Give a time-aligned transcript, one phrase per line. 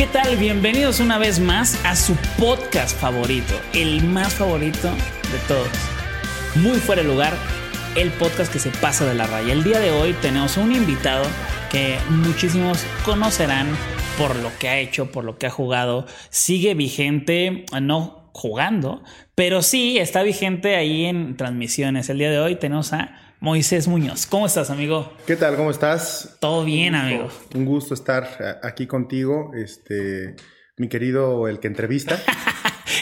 [0.00, 0.34] ¿qué tal?
[0.38, 5.68] Bienvenidos una vez más a su podcast favorito, el más favorito de todos.
[6.54, 7.34] Muy fuera de lugar,
[7.96, 9.52] el podcast que se pasa de la raya.
[9.52, 11.22] El día de hoy tenemos un invitado
[11.70, 13.76] que muchísimos conocerán
[14.16, 16.06] por lo que ha hecho, por lo que ha jugado.
[16.30, 19.02] Sigue vigente, no jugando,
[19.34, 22.08] pero sí está vigente ahí en transmisiones.
[22.08, 24.26] El día de hoy tenemos a Moisés Muñoz.
[24.26, 25.14] ¿Cómo estás, amigo?
[25.26, 25.56] ¿Qué tal?
[25.56, 26.36] ¿Cómo estás?
[26.40, 27.28] Todo bien, amigo.
[27.54, 30.36] Un gusto estar aquí contigo, este,
[30.76, 32.20] mi querido el que entrevista.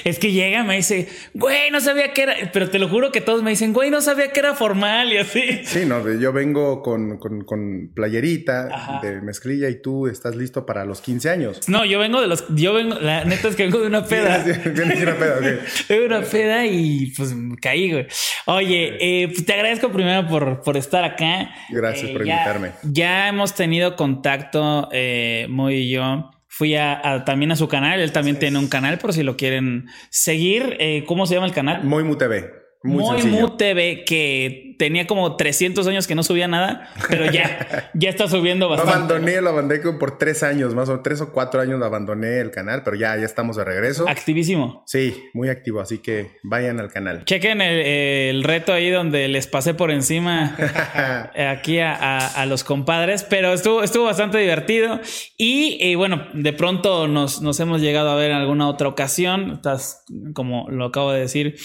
[0.09, 3.21] Es que llega, me dice, güey, no sabía que era, pero te lo juro que
[3.21, 5.61] todos me dicen, güey, no sabía que era formal y así.
[5.65, 11.01] Sí, no, yo vengo con, con, playerita de mezclilla y tú estás listo para los
[11.01, 11.69] 15 años.
[11.69, 14.45] No, yo vengo de los, yo vengo, la neta es que vengo de una peda.
[14.45, 15.39] Sí, sí, de una peda.
[15.89, 18.07] Vengo de una peda y pues caí, güey.
[18.47, 21.51] Oye, eh, pues te agradezco primero por, por estar acá.
[21.71, 22.71] Gracias eh, por ya, invitarme.
[22.83, 28.11] Ya hemos tenido contacto, eh, Muy y yo Fui a, también a su canal, él
[28.11, 30.77] también tiene un canal por si lo quieren seguir.
[30.81, 31.85] Eh, ¿Cómo se llama el canal?
[31.85, 32.51] Muy TV.
[32.83, 38.09] Muy, Muy TV, que tenía como 300 años que no subía nada, pero ya, ya
[38.09, 38.93] está subiendo bastante.
[38.93, 42.51] Lo abandoné, lo abandoné por tres años, más o tres o cuatro años abandoné el
[42.53, 44.09] canal, pero ya, ya estamos de regreso.
[44.09, 44.85] Activísimo.
[44.87, 47.25] Sí, muy activo, así que vayan al canal.
[47.25, 50.57] Chequen el, reto ahí donde les pasé por encima
[51.37, 55.01] aquí a, los compadres, pero estuvo, estuvo bastante divertido
[55.37, 59.53] y, y bueno, de pronto nos, nos hemos llegado a ver en alguna otra ocasión,
[59.53, 61.57] estás, como lo acabo de decir,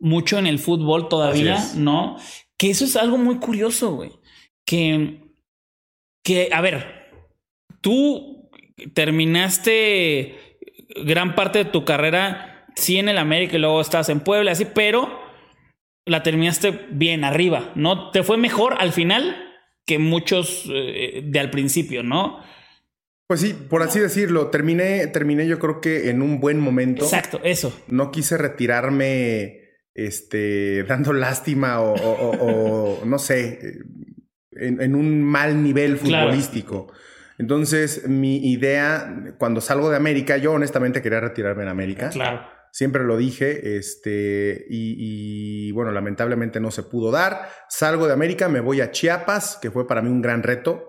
[0.00, 2.16] mucho en el fútbol todavía, ¿no?
[2.56, 4.12] Que eso es algo muy curioso, güey.
[4.64, 5.20] Que,
[6.22, 7.10] que, a ver,
[7.80, 8.50] tú
[8.94, 10.58] terminaste
[11.04, 14.64] gran parte de tu carrera, sí en el América y luego estás en Puebla, así,
[14.64, 15.20] pero
[16.06, 18.10] la terminaste bien arriba, ¿no?
[18.10, 19.36] Te fue mejor al final
[19.86, 22.40] que muchos eh, de al principio, ¿no?
[23.26, 27.04] Pues sí, por así decirlo, terminé, terminé yo creo que en un buen momento.
[27.04, 27.78] Exacto, eso.
[27.86, 29.67] No quise retirarme
[29.98, 33.80] este, dando lástima o, no sé,
[34.52, 36.92] en, un mal nivel futbolístico.
[37.38, 42.10] Entonces, mi idea, cuando salgo de América, yo honestamente quería retirarme en América.
[42.10, 42.46] Claro.
[42.70, 47.48] Siempre lo dije, este, y, bueno, lamentablemente no se pudo dar.
[47.68, 50.87] Salgo de América, me voy a Chiapas, que fue para mí un gran reto.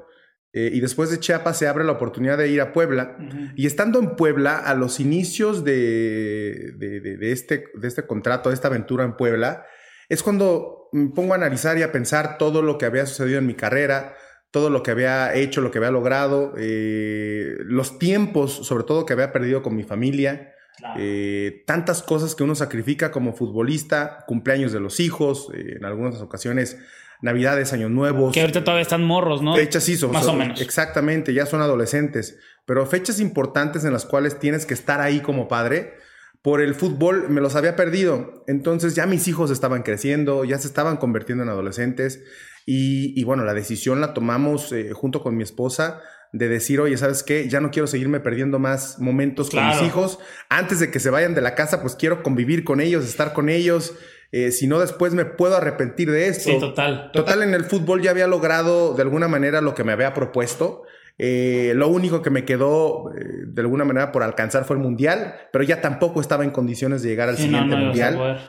[0.51, 3.17] Eh, y después de Chiapas se abre la oportunidad de ir a Puebla.
[3.55, 8.67] Y estando en Puebla, a los inicios de, de, este, de este contrato, de esta
[8.67, 9.65] aventura en Puebla,
[10.07, 13.45] es cuando me pongo a analizar y a pensar todo lo que había sucedido en
[13.45, 14.15] mi carrera,
[14.49, 19.13] todo lo que había hecho, lo que había logrado, eh, los tiempos, sobre todo que
[19.13, 20.55] había perdido con mi familia.
[20.97, 26.79] Eh, tantas cosas que uno sacrifica como futbolista, cumpleaños de los hijos, en algunas ocasiones
[27.21, 28.33] Navidades, Años Nuevos.
[28.33, 29.55] Que ahorita todavía están morros, ¿no?
[29.55, 30.61] Fechas sí, son, más o menos.
[30.61, 32.39] Exactamente, ya son adolescentes.
[32.65, 35.93] Pero fechas importantes en las cuales tienes que estar ahí como padre.
[36.41, 38.43] Por el fútbol me los había perdido.
[38.47, 42.23] Entonces ya mis hijos estaban creciendo, ya se estaban convirtiendo en adolescentes.
[42.71, 46.01] Y, bueno, la decisión la tomamos eh, junto con mi esposa
[46.31, 47.49] de decir, oye, ¿sabes qué?
[47.49, 50.19] Ya no quiero seguirme perdiendo más momentos con mis hijos.
[50.49, 53.49] Antes de que se vayan de la casa, pues quiero convivir con ellos, estar con
[53.49, 53.95] ellos.
[54.31, 56.51] Eh, si no después me puedo arrepentir de esto.
[56.51, 57.41] Sí, total, total.
[57.41, 60.83] en el fútbol ya había logrado de alguna manera lo que me había propuesto.
[61.17, 65.33] Eh, lo único que me quedó eh, de alguna manera por alcanzar fue el mundial,
[65.51, 68.39] pero ya tampoco estaba en condiciones de llegar al siguiente mundial.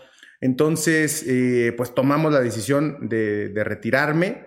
[0.42, 1.24] Entonces,
[1.76, 4.46] pues tomamos la decisión de, retirarme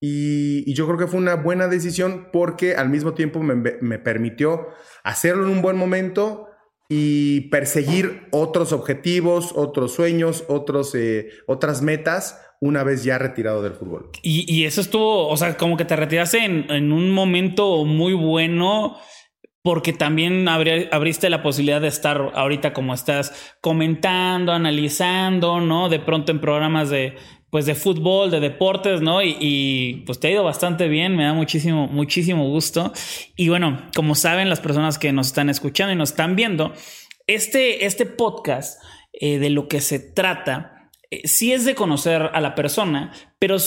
[0.00, 4.68] y, yo creo que fue una buena decisión porque al mismo tiempo me, me permitió
[5.04, 6.48] hacerlo en un buen momento,
[6.94, 13.72] y perseguir otros objetivos, otros sueños, otros, eh, otras metas una vez ya retirado del
[13.72, 14.10] fútbol.
[14.22, 18.98] Y, eso estuvo, o sea, como que te retiraste en, un momento muy bueno
[19.62, 25.88] porque también abriste la posibilidad de estar ahorita como estás comentando, analizando, ¿no?
[25.88, 27.16] De pronto en programas de,
[27.52, 29.22] pues de fútbol, de deportes, ¿no?
[29.22, 32.94] Y, pues te ha ido bastante bien, me da muchísimo, muchísimo gusto.
[33.36, 36.72] Y bueno, como saben las personas que nos están escuchando y nos están viendo,
[37.26, 38.82] este, este podcast
[39.12, 43.58] eh, de lo que se trata, eh, sí es de conocer a la persona, pero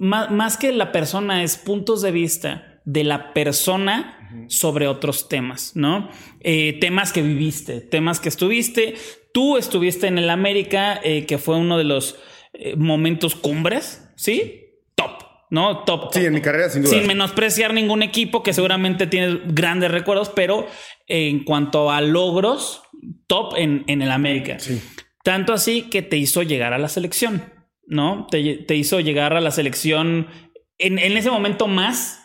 [0.00, 6.10] más, que la persona es puntos de vista de la persona sobre otros temas, ¿no?
[6.40, 8.96] Eh, temas que viviste, temas que estuviste.
[9.32, 12.18] Tú estuviste en el América, que fue uno de los
[12.52, 14.64] eh, momentos cumbres, ¿sí?
[14.94, 15.22] Top.
[15.50, 15.84] ¿no?
[15.84, 16.12] Top.
[16.12, 16.92] Sí, en mi carrera sin duda.
[16.92, 20.66] Sin menospreciar ningún equipo que seguramente tiene grandes recuerdos, pero
[21.06, 22.82] en cuanto a logros,
[23.26, 24.58] top en, en el América.
[24.58, 24.80] Sí.
[25.24, 27.52] Tanto así que te hizo llegar a la selección,
[27.86, 28.26] ¿no?
[28.30, 30.28] Te, hizo llegar a la selección
[30.78, 32.17] en, en, ese momento más,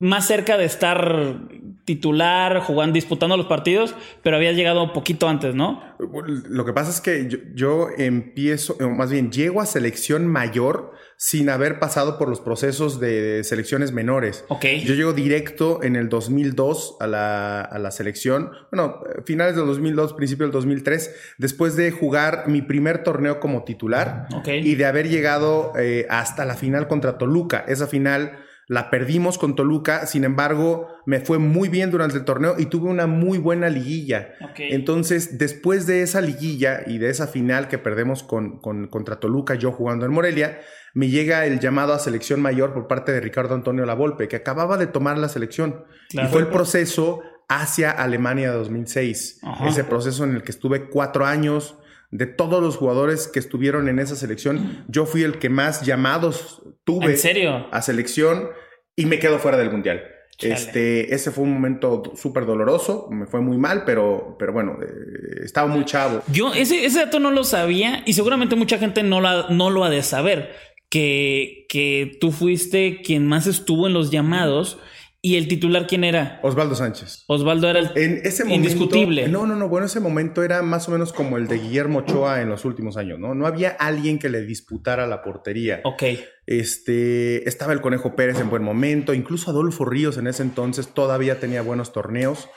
[0.00, 1.38] más cerca de estar
[1.84, 5.82] titular, jugando, disputando los partidos, pero habías llegado un poquito antes, ¿no?
[5.98, 11.48] Lo que pasa es que yo, yo empiezo, más bien, llego a selección mayor sin
[11.48, 14.44] haber pasado por los procesos de selecciones menores.
[14.48, 14.66] Ok.
[14.84, 20.12] Yo llego directo en el 2002 a la, a la selección, bueno, finales del 2002,
[20.12, 24.48] principio del 2003, después de jugar mi primer torneo como titular Ok.
[24.48, 27.64] y de haber llegado eh, hasta la final contra Toluca.
[27.66, 32.56] Esa final la perdimos con Toluca, sin embargo, me fue muy bien durante el torneo
[32.58, 34.34] y tuve una muy buena liguilla.
[34.58, 39.54] Entonces, después de esa liguilla y de esa final que perdemos con, con- contra Toluca,
[39.54, 40.60] yo jugando en Morelia,
[40.94, 44.76] me llega el llamado a selección mayor por parte de Ricardo Antonio Lavolpe, que acababa
[44.76, 45.84] de tomar la selección.
[46.10, 46.28] Claro.
[46.28, 49.40] Y fue el proceso hacia Alemania 2006.
[49.44, 49.68] Ajá.
[49.68, 51.76] Ese proceso en el que estuve cuatro años.
[52.10, 56.62] De todos los jugadores que estuvieron en esa selección, yo fui el que más llamados
[56.88, 57.66] tuve ¿En serio?
[57.70, 58.48] a selección
[58.96, 60.02] y me quedo fuera del mundial.
[60.38, 60.54] Chale.
[60.54, 65.44] Este, ese fue un momento súper doloroso, me fue muy mal, pero, pero bueno, eh,
[65.44, 66.22] estaba muy chavo.
[66.32, 69.84] Yo ese, ese dato no lo sabía y seguramente mucha gente no, la, no lo
[69.84, 70.54] ha de saber.
[70.88, 74.78] Que, que tú fuiste quien más estuvo en los llamados
[75.20, 76.38] y el titular, ¿quién era?
[76.44, 77.24] Osvaldo Sánchez.
[77.26, 79.26] Osvaldo era el En ese momento, indiscutible.
[79.26, 79.68] No, no, no.
[79.68, 82.96] Bueno, ese momento era más o menos como el de Guillermo Ochoa en los últimos
[82.96, 83.34] años, ¿no?
[83.34, 85.80] No había alguien que le disputara la portería.
[85.82, 86.04] Ok.
[86.46, 91.40] Este, estaba el Conejo Pérez en buen momento, incluso Adolfo Ríos en ese entonces todavía
[91.40, 92.48] tenía buenos torneos,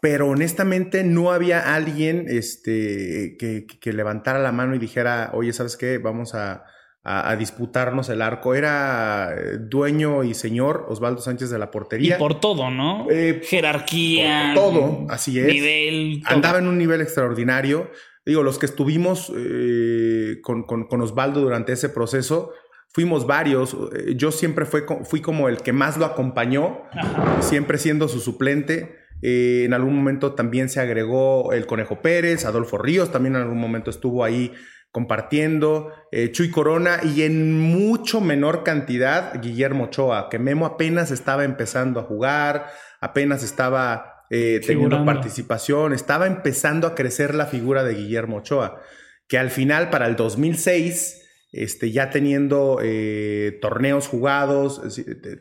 [0.00, 5.76] pero honestamente no había alguien este, que, que levantara la mano y dijera, oye, ¿sabes
[5.76, 5.98] qué?
[5.98, 6.64] Vamos a,
[7.04, 8.54] a- a disputarnos el arco.
[8.54, 12.18] Era eh, dueño y señor Osvaldo Sánchez de la Y portería.
[12.18, 13.06] por todo, ¿no?
[13.10, 14.52] Eh, Jerarquía.
[14.54, 15.46] por todo, así es.
[15.46, 16.22] Nivel.
[16.24, 16.34] todo.
[16.34, 17.90] Andaba en un nivel extraordinario.
[18.24, 22.52] Digo, los que estuvimos eh, con, con- con Osvaldo durante ese proceso,
[22.94, 23.76] fuimos varios.
[23.96, 27.42] Eh, Yo siempre fue fui como el que más lo acompañó, Ajá.
[27.42, 28.96] siempre siendo su suplente.
[29.22, 33.58] Eh, en algún momento también se agregó el Conejo Pérez, Adolfo Ríos también en algún
[33.58, 34.52] momento estuvo ahí
[34.92, 41.44] compartiendo, eh, Chuy Corona y en mucho menor cantidad Guillermo Ochoa, que Memo apenas estaba
[41.44, 42.66] empezando a jugar,
[43.00, 48.80] apenas estaba eh, teniendo participación, estaba empezando a crecer la figura de Guillermo Ochoa,
[49.26, 51.20] que al final para el 2006
[51.52, 54.80] este, ya teniendo eh, torneos jugados,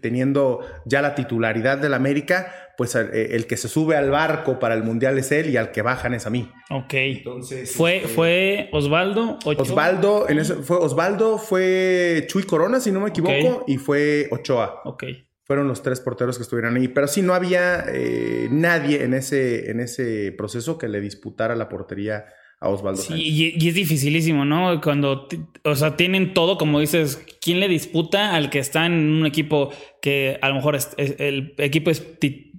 [0.01, 4.74] teniendo ya la titularidad del América, pues eh, el que se sube al barco para
[4.74, 6.51] el Mundial es él y al que bajan es a mí.
[6.72, 6.94] Ok.
[6.94, 9.38] Entonces, Fue, este, fue Osvaldo.
[9.45, 9.62] Ochoa.
[9.62, 14.81] Osvaldo, en ese, fue Osvaldo, fue Chuy Corona, si no me equivoco, y fue Ochoa.
[14.86, 15.04] Ok.
[15.44, 16.88] Fueron los tres porteros que estuvieron ahí.
[16.88, 21.69] Pero sí, no había eh, nadie en ese, en ese proceso que le disputara la
[21.69, 22.25] portería
[22.61, 24.79] a Osvaldo Sí, y, y es dificilísimo, ¿no?
[24.81, 25.27] Cuando,
[25.63, 29.71] o sea, tienen todo, como dices, ¿quién le disputa al que está en un equipo
[30.01, 31.89] que a lo mejor es- es- el equipo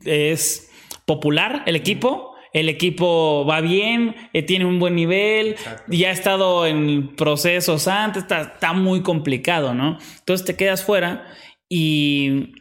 [0.05, 0.71] es
[1.07, 2.31] popular, el equipo?
[2.53, 5.85] El equipo va bien, eh, tiene un buen nivel, Exacto.
[5.91, 9.97] ya ha estado en procesos antes, está, está muy complicado, ¿no?
[10.19, 11.27] Entonces te quedas fuera
[11.67, 12.53] y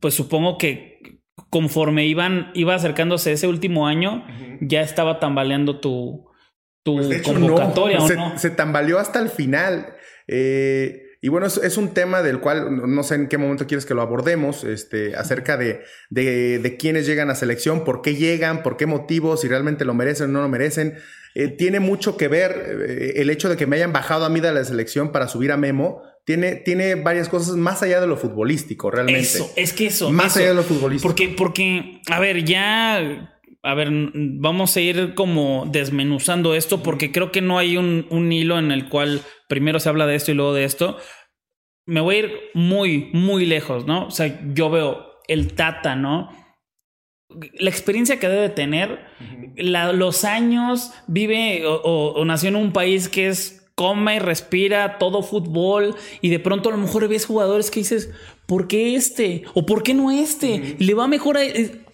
[0.00, 4.24] pues supongo que conforme iban, iba acercándose ese último año,
[4.60, 6.25] ya estaba tambaleando tu,
[6.86, 8.04] tu Pues, de hecho, convocatoria no.
[8.04, 8.38] o Se, no.
[8.38, 9.94] se tambaleó hasta el final.
[10.28, 13.84] Eh, y bueno, es, es un tema del cual no- sé en qué momento quieres
[13.84, 15.80] que lo abordemos, este, acerca de,
[16.10, 19.94] de, de quiénes llegan a selección, por qué llegan, por qué motivos, si realmente lo
[19.94, 20.94] merecen o no lo merecen.
[21.34, 22.52] Eh, tiene mucho que ver
[22.88, 25.50] eh, el hecho de que me hayan bajado a mí de la selección para subir
[25.52, 26.02] a Memo.
[26.24, 29.20] Tiene, tiene varias cosas más allá de lo futbolístico, realmente.
[29.20, 30.10] Eso, es que eso.
[30.10, 30.38] más eso.
[30.40, 31.08] allá de lo futbolístico.
[31.08, 33.32] Porque, porque, a ver, ya.
[33.66, 38.30] A ver, vamos a ir como desmenuzando esto porque creo que no hay un, un
[38.32, 40.96] hilo en el cual primero se habla de esto y luego de esto.
[41.86, 44.06] Me voy a ir muy, muy lejos, ¿no?
[44.06, 46.30] O sea, yo veo el Tata, ¿no?
[47.58, 49.00] La experiencia que debe tener,
[49.56, 54.18] la- los años, vive o, o- o nació en un país que es come y
[54.20, 58.10] respira todo fútbol y de pronto a lo mejor ves jugadores que dices,
[58.46, 59.42] ¿por qué este?
[59.54, 60.76] ¿O por qué no este?
[60.78, 61.44] Le va mejor a...
[61.44, 61.84] eh,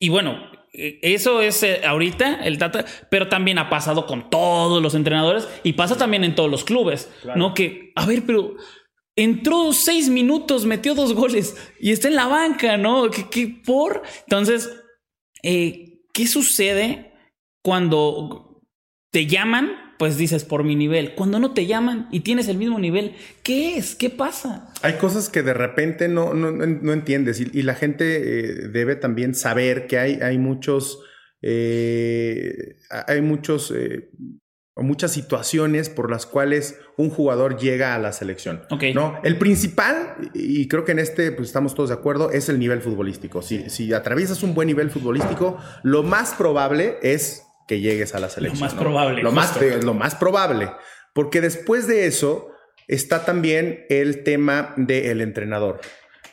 [0.00, 0.38] Y bueno,
[0.76, 5.72] eso es eh, ahorita el Tata, pero también ha pasado con todos los entrenadores y
[5.72, 7.54] pasa también en todos los clubes, ¿no?
[7.54, 8.56] Que, a ver, pero
[9.16, 13.10] entró seis minutos, metió dos goles y está en la banca, ¿no?
[13.10, 14.02] ¿Qué, qué por?
[14.20, 14.70] Entonces,
[15.42, 17.12] eh, ¿qué sucede
[17.62, 18.62] cuando
[19.10, 19.85] te llaman?
[19.98, 21.14] Pues dices por mi nivel.
[21.14, 23.94] Cuando no te llaman y tienes el mismo nivel, ¿qué es?
[23.94, 24.72] ¿Qué pasa?
[24.82, 28.96] Hay cosas que de repente no, no, no entiendes y, y la gente eh, debe
[28.96, 31.00] también saber que hay, hay muchos,
[31.42, 32.76] eh,
[33.06, 34.10] hay muchos eh,
[34.82, 38.62] muchas situaciones por las cuales un jugador llega a la selección.
[38.70, 38.84] Ok.
[38.94, 39.18] ¿no?
[39.24, 42.82] El principal, y creo que en este pues, estamos todos de acuerdo, es el nivel
[42.82, 43.42] futbolístico.
[43.42, 48.28] Si, si atraviesas un buen nivel futbolístico, lo más probable es que llegues a la
[48.28, 48.60] selección.
[48.60, 48.80] Lo más ¿no?
[48.80, 49.22] probable.
[49.22, 50.70] Lo más, lo más probable.
[51.12, 52.50] Porque después de eso
[52.88, 55.80] está también el tema del entrenador.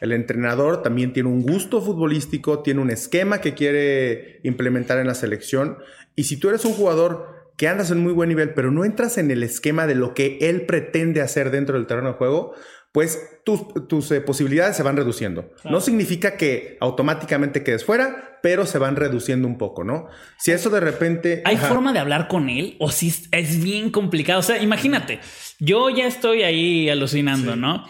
[0.01, 5.15] El entrenador también tiene un gusto futbolístico, tiene un esquema que quiere implementar en la
[5.15, 5.77] selección.
[6.15, 9.17] Y si tú eres un jugador que andas en muy buen nivel, pero no entras
[9.17, 12.53] en el esquema de lo que él pretende hacer dentro del terreno de juego,
[12.93, 15.49] pues tus, tus eh, posibilidades se van reduciendo.
[15.61, 15.71] Claro.
[15.77, 20.07] No significa que automáticamente quedes fuera, pero se van reduciendo un poco, ¿no?
[20.37, 21.41] Si eso de repente...
[21.43, 21.67] ¿Hay Ajá.
[21.69, 22.75] forma de hablar con él?
[22.79, 24.39] O si es- bien complicado.
[24.39, 25.19] O sea, imagínate,
[25.59, 27.59] yo ya estoy ahí alucinando, Sí.
[27.59, 27.83] ¿no?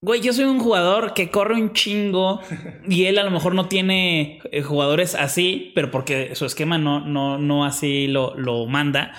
[0.00, 2.40] Güey, yo soy un jugador que corre un chingo
[2.88, 7.00] y él a lo mejor no tiene eh, jugadores así, pero porque su esquema no,
[7.06, 9.14] no, no así lo, lo manda.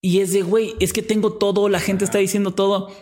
[0.00, 2.92] Y es de, güey, es que tengo todo, la gente está diciendo todo.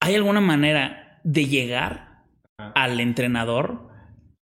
[0.00, 2.24] ¿Hay alguna manera de llegar
[2.74, 3.88] al entrenador?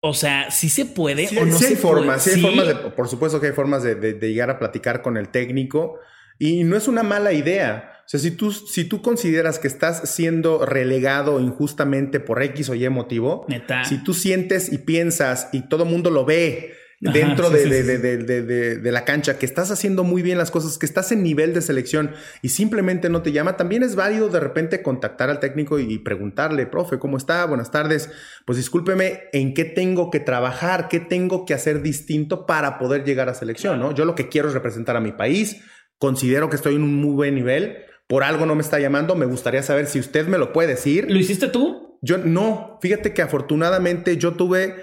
[0.01, 2.67] O sea, si se puede Sí, o no sí se hay formas, sí hay formas
[2.67, 5.99] de, por supuesto que hay formas de, de- de llegar a platicar con el técnico
[6.39, 7.93] y no es una mala idea.
[8.05, 12.75] O sea, si tú, si tú consideras que estás siendo relegado injustamente por X o
[12.77, 13.85] Y motivo, Neta.
[13.85, 16.73] si tú sientes y piensas y todo el mundo lo ve
[17.05, 17.87] Ajá, dentro sí, de, sí, de- sí.
[17.87, 20.87] de- de- de- de- de la cancha, que estás haciendo muy bien las cosas, que
[20.87, 24.81] estás en nivel de selección y simplemente no te llama, también es válido de repente
[24.83, 27.45] contactar al técnico y preguntarle, profe, ¿cómo está?
[27.45, 28.09] Buenas tardes.
[28.47, 30.89] Pues discúlpeme, ¿en qué tengo que trabajar?
[30.89, 33.79] ¿Qué tengo que hacer distinto para poder llegar a selección?
[33.79, 33.93] ¿no?
[33.95, 35.59] Yo lo que quiero es representar a mi país,
[35.99, 37.77] considero que estoy en un muy buen nivel.
[38.07, 41.11] Por algo no me está llamando, me gustaría saber si usted me lo puede decir.
[41.11, 41.99] ¿Lo hiciste tú?
[42.03, 44.77] Yo no, fíjate que afortunadamente yo tuve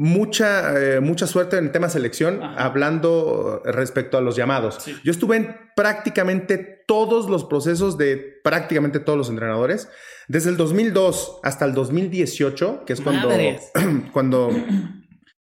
[0.00, 2.64] mucha, eh, mucha suerte en el tema selección, Ajá.
[2.64, 4.78] hablando respecto a los llamados.
[4.80, 4.96] Sí.
[5.04, 9.90] Yo estuve en prácticamente todos los procesos de prácticamente todos los entrenadores,
[10.26, 13.70] desde el 2002 hasta el 2018, que es cuando, Madres.
[14.14, 14.50] cuando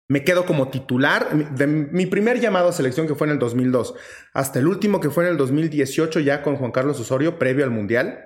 [0.08, 1.36] me quedo como titular.
[1.56, 3.96] De mi primer llamado a selección que fue en el 2002
[4.36, 7.72] hasta el último que fue en el 2018 ya con Juan Carlos Osorio, previo al
[7.72, 8.20] Mundial.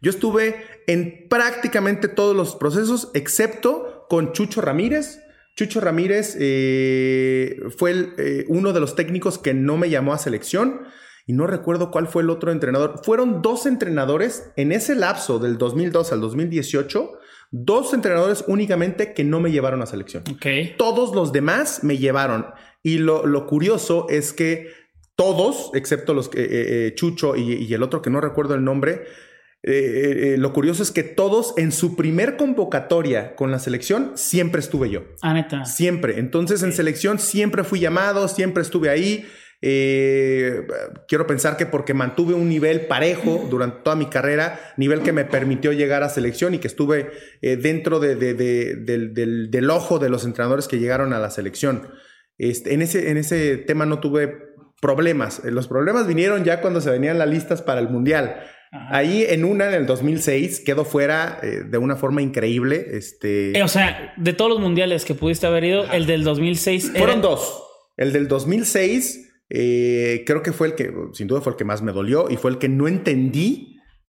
[0.00, 5.23] Yo estuve en prácticamente todos los procesos, excepto con Chucho Ramírez.
[5.56, 10.18] Chucho Ramírez eh, fue el, eh, uno de los técnicos que no me llamó a
[10.18, 10.82] selección
[11.26, 13.00] y no recuerdo cuál fue el otro entrenador.
[13.04, 17.18] Fueron dos entrenadores en ese lapso del 2002 al 2018,
[17.50, 20.24] dos entrenadores únicamente que no me llevaron a selección.
[20.76, 22.46] Todos los demás me llevaron.
[22.82, 24.72] Y lo, lo curioso es que
[25.16, 26.48] todos, excepto los que eh,
[26.86, 29.04] eh, Chucho y, y el otro que no recuerdo el nombre,
[29.66, 34.60] eh, eh, lo curioso es que todos en su primer convocatoria con la selección siempre
[34.60, 35.04] estuve yo.
[35.22, 35.64] Ah, neta.
[35.64, 36.18] Siempre.
[36.18, 39.26] Entonces en selección siempre fui llamado, siempre estuve ahí.
[39.66, 40.66] Eh,
[41.08, 45.24] quiero pensar que porque mantuve un nivel parejo durante toda mi carrera, nivel que me
[45.24, 49.70] permitió llegar a selección y que estuve eh, dentro de, de, de, del, del, del,
[49.70, 51.88] ojo de los entrenadores que llegaron a la selección.
[52.36, 54.52] Este, en, ese, en ese tema no tuve
[54.82, 55.42] problemas.
[55.44, 58.44] Los problemas vinieron ya cuando se venían las listas para el Mundial.
[58.74, 58.96] Ajá.
[58.96, 62.86] Ahí en una, en el 2006, quedó fuera eh, de una forma increíble.
[62.92, 63.56] Este...
[63.56, 65.96] Eh, o sea, de todos los mundiales que pudiste haber ido, Ajá.
[65.96, 66.90] el del 2006...
[66.90, 67.28] Fueron era...
[67.28, 67.62] dos.
[67.96, 71.82] El del 2006 eh, creo que fue el que, sin duda, fue el que más
[71.82, 73.73] me dolió y fue el que no entendí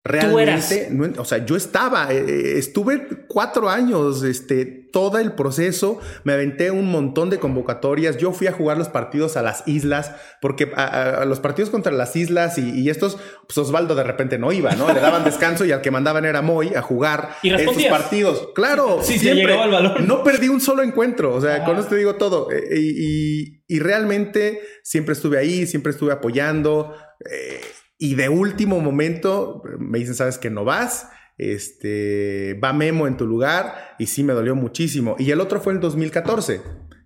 [0.06, 0.88] realmente.
[0.90, 6.70] No, o sea, yo estaba, eh, estuve cuatro años, este, todo el proceso, me aventé
[6.70, 8.16] un montón de convocatorias.
[8.16, 11.92] Yo fui a jugar los partidos a las islas, porque a, a los partidos contra
[11.92, 14.92] las islas y, y, estos, pues Osvaldo de repente no iba, ¿no?
[14.92, 18.48] Le daban descanso y al que mandaban era Moy a jugar ¿Y estos partidos.
[18.54, 19.44] Claro, sí, siempre.
[19.44, 20.06] llegaba el balón.
[20.06, 21.34] No perdí un solo encuentro.
[21.34, 21.64] O sea, ah.
[21.64, 22.50] con esto digo todo.
[22.50, 26.94] Eh, y, y, y, realmente siempre estuve ahí, siempre estuve apoyando.
[27.30, 27.60] Eh,
[27.98, 33.26] y de último momento me dicen, sabes que no vas, este, va Memo en tu
[33.26, 35.16] lugar y sí me dolió muchísimo.
[35.18, 36.60] Y el otro fue en 2014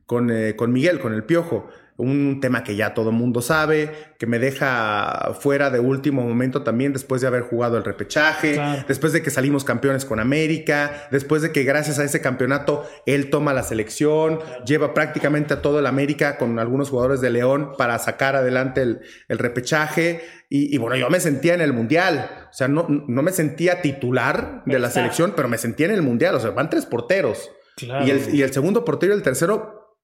[0.06, 1.68] con, eh, con Miguel, con el Piojo.
[2.00, 6.92] Un tema que ya todo mundo sabe, que me deja fuera de último momento también
[6.92, 8.84] después de haber jugado el repechaje, claro.
[8.88, 13.30] después de que salimos campeones con América, después de que gracias a ese campeonato él
[13.30, 14.64] toma la selección, claro.
[14.64, 19.00] lleva prácticamente a todo el América con algunos jugadores de León para sacar adelante el,
[19.28, 20.22] el repechaje.
[20.48, 23.82] Y, y, bueno, yo me sentía en el Mundial, o sea, no, no me sentía
[23.82, 27.50] titular de la selección, pero me sentía en el Mundial, o sea, van tres porteros.
[27.76, 28.04] Claro.
[28.04, 29.96] Y, el, y el segundo portero y el tercero,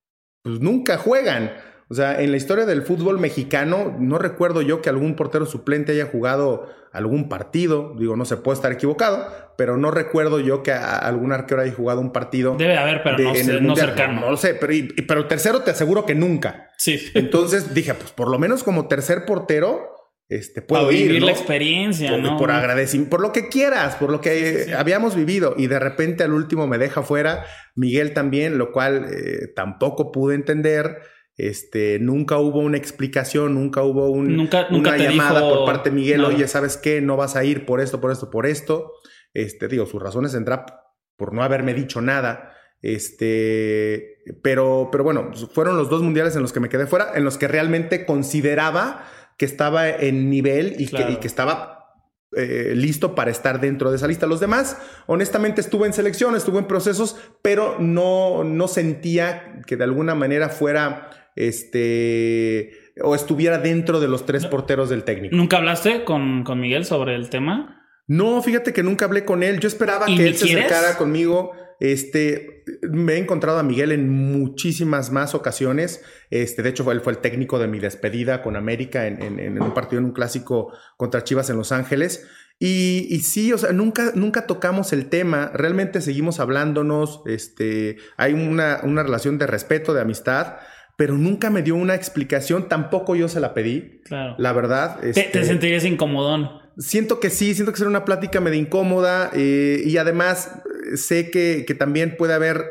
[0.43, 1.53] pues nunca juegan.
[1.88, 5.93] O sea, en la historia del fútbol mexicano, no recuerdo yo que algún portero suplente
[5.93, 7.95] haya jugado algún partido.
[7.97, 12.00] Digo, no se puede estar equivocado, pero no recuerdo yo que algún arquero haya jugado
[12.00, 12.57] un partido.
[12.57, 14.21] Debe haber, pero no, sé, no cercano.
[14.21, 14.73] No lo sé, pero,
[15.07, 16.71] pero tercero te aseguro que nunca.
[16.76, 17.00] Sí.
[17.14, 19.97] Entonces dije, pues por lo menos como tercer portero,
[20.28, 22.37] este, puedo vivir la experiencia, por, ¿no?
[22.37, 25.55] Por agradecimiento, por lo que quieras, por lo que habíamos vivido.
[25.57, 27.45] Y de repente al último me deja fuera,
[27.76, 30.99] Miguel también, lo cual eh, tampoco pude entender.
[31.37, 36.25] Este, nunca hubo una explicación, nunca hubo un, nunca, una llamada por parte de Miguel,
[36.25, 37.02] oye, ¿sabes qué?
[37.02, 38.93] No vas a ir por esto, por esto, por esto.
[39.35, 40.64] Este, digo, sus razones tendrá
[41.16, 42.52] por no haberme dicho nada.
[42.81, 47.25] Este, pero, pero bueno, fueron los dos mundiales en los que me quedé fuera, en
[47.25, 49.05] los que realmente consideraba
[49.37, 51.76] que estaba en nivel y, que, y que, estaba
[52.33, 54.26] eh, listo para estar dentro de esa lista.
[54.26, 59.85] Los demás, honestamente, estuve en selección, estuve en procesos, pero no, no sentía que de
[59.85, 65.37] alguna manera fuera este o estuviera dentro de los tres porteros del técnico.
[65.37, 67.87] ¿Nunca hablaste con, con Miguel sobre el tema?
[68.09, 69.61] No, fíjate que nunca hablé con él.
[69.61, 71.52] Yo esperaba que él se acercara conmigo.
[71.78, 76.02] Este, me he encontrado a Miguel en muchísimas más ocasiones.
[76.31, 79.61] Este, de hecho, él fue el técnico de mi despedida con América en, en, en
[79.61, 82.26] un partido, en un clásico contra Chivas en Los Ángeles.
[82.59, 85.50] Y, y, sí, o sea, nunca, nunca tocamos el tema.
[85.52, 87.23] Realmente seguimos hablándonos.
[87.26, 90.55] Este, hay una, una relación de respeto, de amistad
[90.97, 94.00] pero nunca me dio una explicación, tampoco yo se la pedí.
[94.05, 94.35] Claro.
[94.38, 95.05] La verdad.
[95.05, 96.50] Este, te, te, sentirías incomodón.
[96.79, 100.62] Siento que sí, siento que será una plática medio incómoda eh, y además
[100.95, 102.71] sé que, que, también puede haber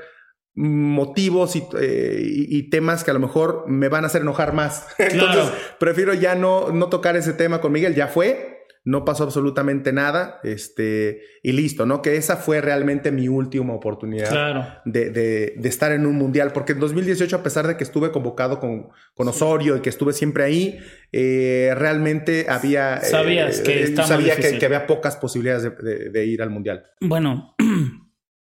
[0.54, 4.54] motivos y, eh, y, y, temas que a lo mejor me van a hacer enojar
[4.54, 4.88] más.
[4.98, 5.12] Claro.
[5.12, 8.55] Entonces, prefiero ya no, no tocar ese tema con Miguel, ya fue
[8.86, 12.04] no pasó absolutamente nada, este, y listo, ¿no?
[12.04, 14.68] Que esa fue realmente mi última oportunidad claro.
[14.86, 18.12] de, de, de, estar en un mundial, porque en 2018, a pesar de que estuve
[18.12, 20.80] convocado con, con Osorio y que estuve siempre ahí,
[21.12, 23.02] eh, realmente había...
[23.02, 26.84] Sabías eh, que Sabía que, que, había pocas posibilidades de, de ir al mundial.
[27.02, 27.56] Bueno.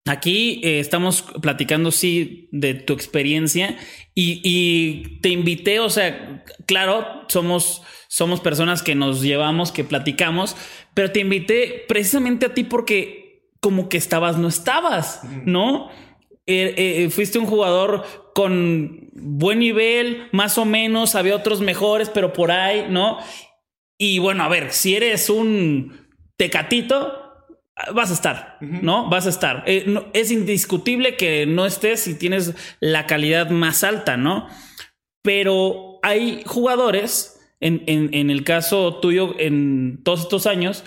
[0.05, 3.79] Aquí eh, estamos platicando, sí, de tu experiencia
[4.15, 10.57] y, y, te invité, o sea, claro, somos, somos personas que nos llevamos, que platicamos,
[10.93, 15.89] pero te invité precisamente a ti porque como que estabas, no estabas, ¿no?
[16.47, 18.05] Eh, eh, fuiste un jugador
[18.35, 23.19] con buen nivel, más o menos, había otros mejores, pero por ahí, ¿no?
[23.97, 27.22] Y bueno, a ver, si eres un tecatito,
[27.95, 28.81] vas a estar, uh -huh.
[28.83, 29.09] ¿no?
[29.09, 29.65] Vas a estar.
[29.67, 34.49] Eh, no, es indiscutible que no estés si tienes la calidad más alta, ¿no?
[35.23, 40.85] Pero hay jugadores, en, en, en, el caso tuyo, en todos estos años,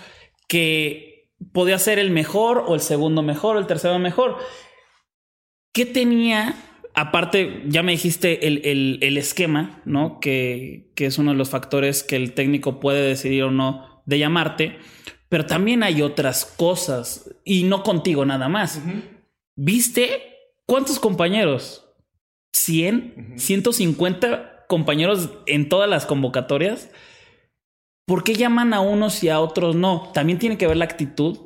[0.48, 4.38] que podía ser el mejor o el segundo mejor o el tercero mejor.
[5.74, 6.56] ¿Qué tenía?
[6.93, 10.19] Aparte, ya me dijiste el, el, el esquema, ¿no?
[10.19, 14.19] Que, que es uno de los factores que el técnico puede decidir o no de
[14.19, 14.78] llamarte.
[15.36, 18.78] Pero también hay otras cosas y no contigo nada más.
[18.78, 19.02] Uh -huh.
[19.58, 20.08] ¿Viste
[20.65, 21.84] cuántos compañeros?
[22.56, 23.13] ¿100?
[23.17, 23.36] Uh -huh.
[23.36, 26.89] ¿150 compañeros en todas las convocatorias?
[28.08, 30.10] ¿Por qué llaman a unos y a otros no?
[30.13, 31.38] También tiene que ver la actitud.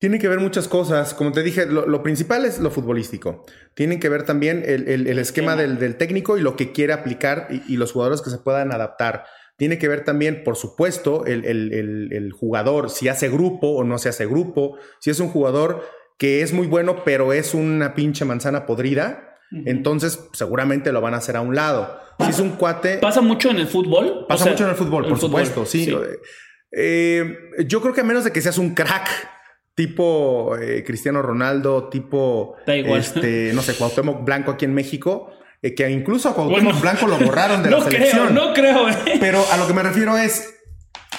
[0.00, 1.14] Tiene que ver muchas cosas.
[1.14, 3.44] Como te dije, lo, lo principal es lo futbolístico.
[3.74, 6.92] Tiene que ver también el, el, el esquema del, del, técnico y lo que quiere
[6.92, 9.24] aplicar y, y los jugadores que se puedan adaptar.
[9.58, 13.82] Tiene que ver también, por supuesto, el, el, el, el, jugador, si hace grupo o
[13.82, 15.84] no se hace grupo, si es un jugador
[16.16, 19.62] que es muy bueno, pero es una pinche manzana podrida, uh -huh.
[19.66, 21.98] entonces seguramente lo van a hacer a un lado.
[22.20, 22.98] Si es un cuate...
[22.98, 24.26] ¿Pasa mucho en el fútbol?
[24.28, 25.92] Pasa o sea, mucho en el fútbol, por supuesto, sí.
[26.70, 29.08] Eh, yo creo que a menos de que seas un crack,
[29.74, 32.54] tipo eh, Cristiano Ronaldo, tipo...
[32.64, 33.00] Da igual.
[33.00, 37.06] Este, no sé, Cuauhtémoc Blanco aquí en México eh, que incluso a Cuauhtémoc bueno, Blanco
[37.06, 38.28] lo borraron de no la selección.
[38.28, 39.16] Creo, no creo, eh.
[39.18, 40.54] Pero a lo que me refiero es,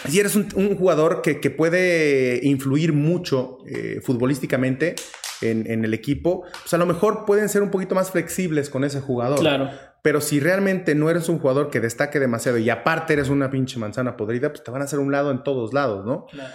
[0.08, 4.96] si eres un, un jugador que, que, puede influir mucho eh, futbolísticamente
[5.42, 8.84] en, en, el equipo, pues a lo mejor pueden ser un poquito más flexibles con
[8.84, 9.40] ese jugador.
[9.40, 9.70] Claro.
[10.02, 13.78] Pero si realmente no eres un jugador que destaque demasiado y aparte eres una pinche
[13.78, 16.26] manzana podrida, pues te van a hacer un lado en todos lados, ¿no?
[16.28, 16.54] Claro.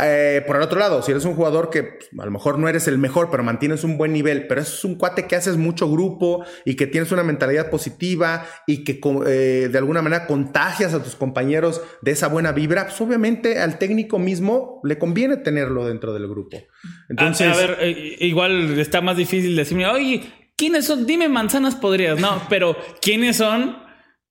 [0.00, 2.66] Eh, por el otro lado, si eres un jugador que pues, a lo mejor no
[2.66, 5.90] eres el mejor, pero mantienes un buen nivel, pero es un cuate que haces mucho
[5.90, 11.02] grupo y que tienes una mentalidad positiva y que eh, de alguna manera contagias a
[11.02, 16.14] tus compañeros de esa buena vibra, pues obviamente al técnico mismo le conviene tenerlo dentro
[16.14, 16.56] del grupo.
[17.10, 20.22] Entonces, a, a ver, eh, igual está más difícil decirme, oye,
[20.56, 21.06] ¿quiénes son?
[21.06, 23.76] Dime manzanas podrías, no, pero ¿quiénes son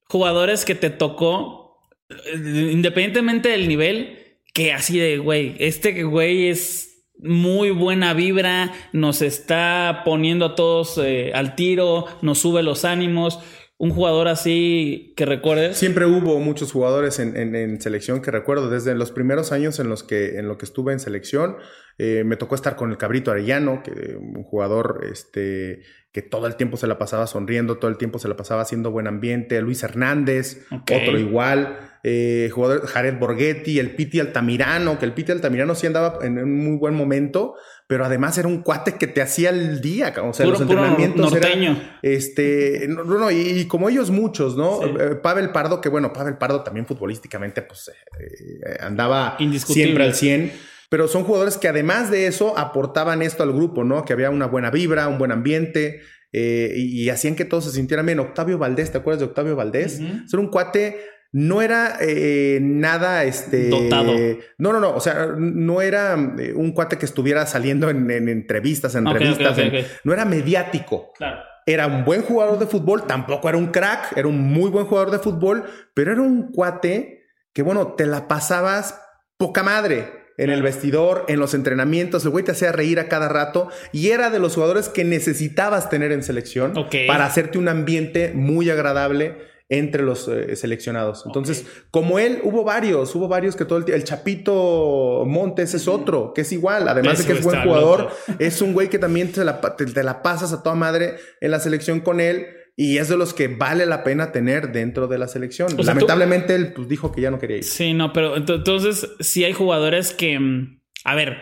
[0.05, 1.87] jugadores que te tocó,
[2.33, 4.20] independientemente del nivel?
[4.53, 10.97] Que así de, güey, este güey es muy buena vibra, nos está poniendo a todos
[10.97, 13.39] eh, al tiro, nos sube los ánimos.
[13.77, 15.75] un jugador así que recuerdes.
[15.75, 18.69] Siempre hubo muchos jugadores en, selección que recuerdo.
[18.69, 21.57] Desde los primeros años en los que, en lo que estuve en selección,
[21.97, 26.55] eh, me tocó estar con el Cabrito Arellano, que, un jugador este, que todo el
[26.55, 29.61] tiempo se la pasaba sonriendo, todo el tiempo se la pasaba haciendo buen ambiente.
[29.61, 31.77] Luis Hernández, otro igual.
[32.03, 36.63] Eh, jugador Jared Borghetti, el Piti Altamirano, que el Piti Altamirano sí andaba en un
[36.63, 37.55] muy buen momento
[37.91, 41.77] pero además era un cuate que te hacía el día, o sea, los entrenamientos norteño.
[42.01, 44.81] este, no, no, y, como ellos muchos, ¿no?
[44.81, 50.53] Eh, Pavel Pardo, que bueno, Pavel Pardo también futbolísticamente, pues eh, andaba siempre al 100.
[50.91, 54.03] Pero son jugadores que además de eso aportaban esto al grupo, ¿no?
[54.03, 56.01] Que había una buena vibra, un buen ambiente,
[56.33, 58.19] eh, y, hacían que todos se sintieran bien.
[58.19, 60.01] Octavio Valdés, ¿te acuerdas de Octavio Valdés?
[60.01, 60.99] Era un cuate
[61.31, 64.11] no era eh, nada este dotado.
[64.57, 64.93] No, no, no.
[64.93, 69.57] O sea, no era eh, un cuate que estuviera saliendo en, entrevistas, en entrevistas.
[70.03, 71.13] no era mediático.
[71.15, 71.39] Claro.
[71.65, 75.09] Era un buen jugador de fútbol, tampoco era un crack, era un muy buen jugador
[75.09, 77.23] de fútbol, pero era un cuate
[77.53, 78.99] que, bueno, te la pasabas
[79.37, 82.23] poca madre en el vestidor, en los entrenamientos.
[82.25, 85.89] El güey te hacía reír a cada rato y era de los jugadores que necesitabas
[85.89, 86.73] tener en selección
[87.07, 91.23] para hacerte un ambiente muy agradable entre los eh, seleccionados.
[91.25, 96.33] Entonces, como él, hubo varios, hubo varios que todo el El Chapito Montes es otro,
[96.33, 99.45] que es igual, además de que es buen jugador, es un güey que también te
[99.45, 102.47] la, te, la pasas a toda madre en la selección con él.
[102.75, 105.69] Y es de los que vale la pena tener dentro de la selección.
[105.77, 107.63] Lamentablemente él pues, dijo que ya no quería ir.
[107.63, 111.41] Sí, no, pero entonces sí hay jugadores que, mm, a ver,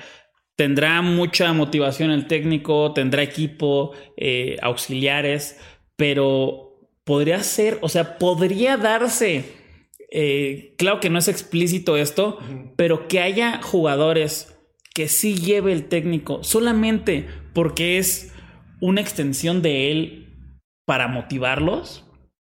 [0.56, 5.58] tendrá mucha motivación el técnico, tendrá equipo, eh, auxiliares,
[5.96, 9.46] pero podría ser, o sea, podría darse,
[10.12, 12.40] eh, claro que no es explícito esto,
[12.76, 14.60] pero que haya jugadores
[14.94, 18.34] que sí lleve el técnico solamente porque es
[18.82, 20.29] una extensión de él
[20.90, 22.04] para motivarlos.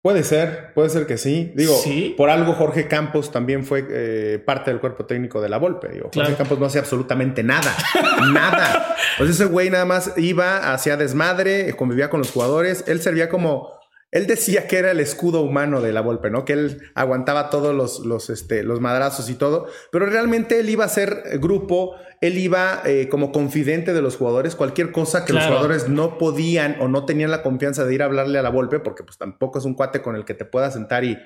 [0.05, 1.53] Puede ser, puede ser que sí.
[1.57, 1.75] Digo,
[2.17, 5.89] por algo Jorge Campos también fue eh, parte del cuerpo técnico de la Volpe.
[5.89, 7.75] Digo, Jorge Campos no hacía absolutamente nada,
[8.33, 8.95] nada.
[9.19, 12.85] Pues ese güey nada más iba, hacía desmadre, convivía con los jugadores.
[12.87, 13.80] Él servía como
[14.13, 16.45] él decía que era el escudo humano de la Volpe, ¿no?
[16.45, 20.85] Que él aguantaba todos los, los, este, los madrazos y todo, pero realmente él iba
[20.85, 25.45] a ser grupo, él iba eh, como confidente de los jugadores, cualquier cosa que los
[25.45, 28.81] jugadores no podían o no tenían la confianza de ir a hablarle a la Volpe,
[28.81, 31.17] porque pues tampoco es un cuate con el que te puedas sentar y,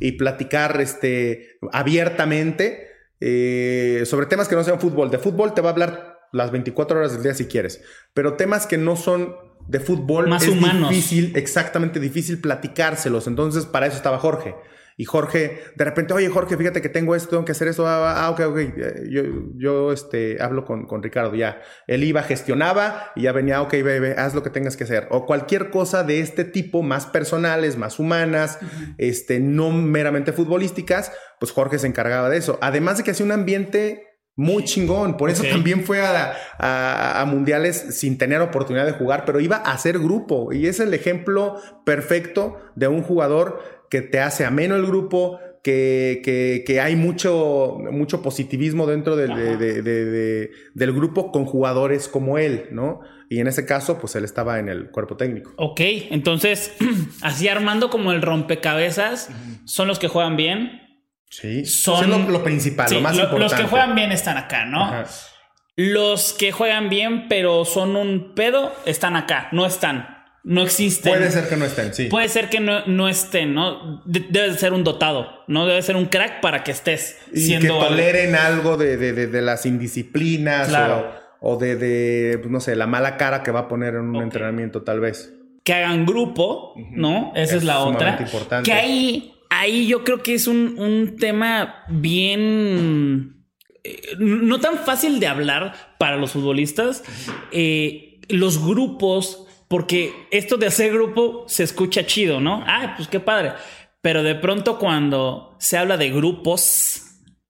[0.00, 2.88] y platicar este, abiertamente
[3.20, 5.10] eh, sobre temas que no sean fútbol.
[5.10, 7.80] De fútbol te va a hablar las 24 horas del día si quieres,
[8.12, 9.36] pero temas que no son
[9.66, 10.90] de fútbol Más es humanos.
[10.90, 13.26] difícil, exactamente difícil platicárselos.
[13.26, 14.54] Entonces, para eso estaba Jorge.
[14.96, 17.86] Y Jorge, de repente, oye, Jorge, fíjate que tengo esto, tengo que hacer esto.
[17.86, 18.58] Ah, ah ok, ok.
[18.58, 19.22] Eh, yo,
[19.56, 21.60] yo este, hablo con, con, Ricardo ya.
[21.88, 25.08] Él iba, gestionaba y ya venía, ok, bebé, haz lo que tengas que hacer.
[25.10, 28.60] O cualquier cosa de este tipo, más personales, más humanas,
[28.96, 32.58] este, no meramente futbolísticas, pues Jorge se encargaba de eso.
[32.62, 35.16] Además de que hacía un ambiente muy chingón.
[35.16, 39.98] Por eso también fue a, mundiales sin tener oportunidad de jugar, pero iba a hacer
[39.98, 40.52] grupo.
[40.52, 46.62] Y es el ejemplo perfecto de un jugador que te hace ameno el grupo, que,
[46.66, 49.32] que, hay mucho, mucho positivismo dentro del,
[50.74, 53.00] del grupo con jugadores como él, ¿no?
[53.30, 55.52] Y en ese caso, pues él estaba en el cuerpo técnico.
[55.56, 56.76] Ok, entonces,
[57.22, 59.30] así armando como el rompecabezas,
[59.64, 60.83] son los que juegan bien,
[61.40, 63.42] Sí, son lo, principal, lo más importante.
[63.42, 65.04] Los que juegan bien están acá, ¿no?
[65.74, 70.14] Los que juegan bien, pero son un pedo, están acá, no están.
[70.44, 71.12] No existen.
[71.12, 72.04] Puede ser que no estén, sí.
[72.04, 74.02] Puede ser que no, no estén, ¿no?
[74.04, 75.66] debe ser un dotado, ¿no?
[75.66, 80.72] Debe ser un crack para que estés y que toleren algo de, de, las indisciplinas
[81.40, 84.82] o, de, pues, no sé, la mala cara que va a poner en un entrenamiento,
[84.82, 85.32] tal vez.
[85.64, 87.32] Que hagan grupo, ¿no?
[87.34, 88.18] Esa es, la otra.
[88.20, 88.70] Importante.
[88.70, 89.33] Que ahí
[89.64, 93.46] ahí yo creo que es un, tema bien...
[93.82, 97.02] Eh, no tan fácil de hablar para los futbolistas.
[97.50, 102.62] Eh, los grupos, porque esto de hacer grupo se escucha chido, ¿no?
[102.66, 103.52] Ah, pues qué padre.
[104.00, 107.02] Pero de pronto cuando se habla de grupos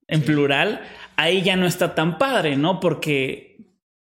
[0.06, 0.82] en plural,
[1.16, 2.80] ahí ya no está tan padre, ¿no?
[2.80, 3.58] Porque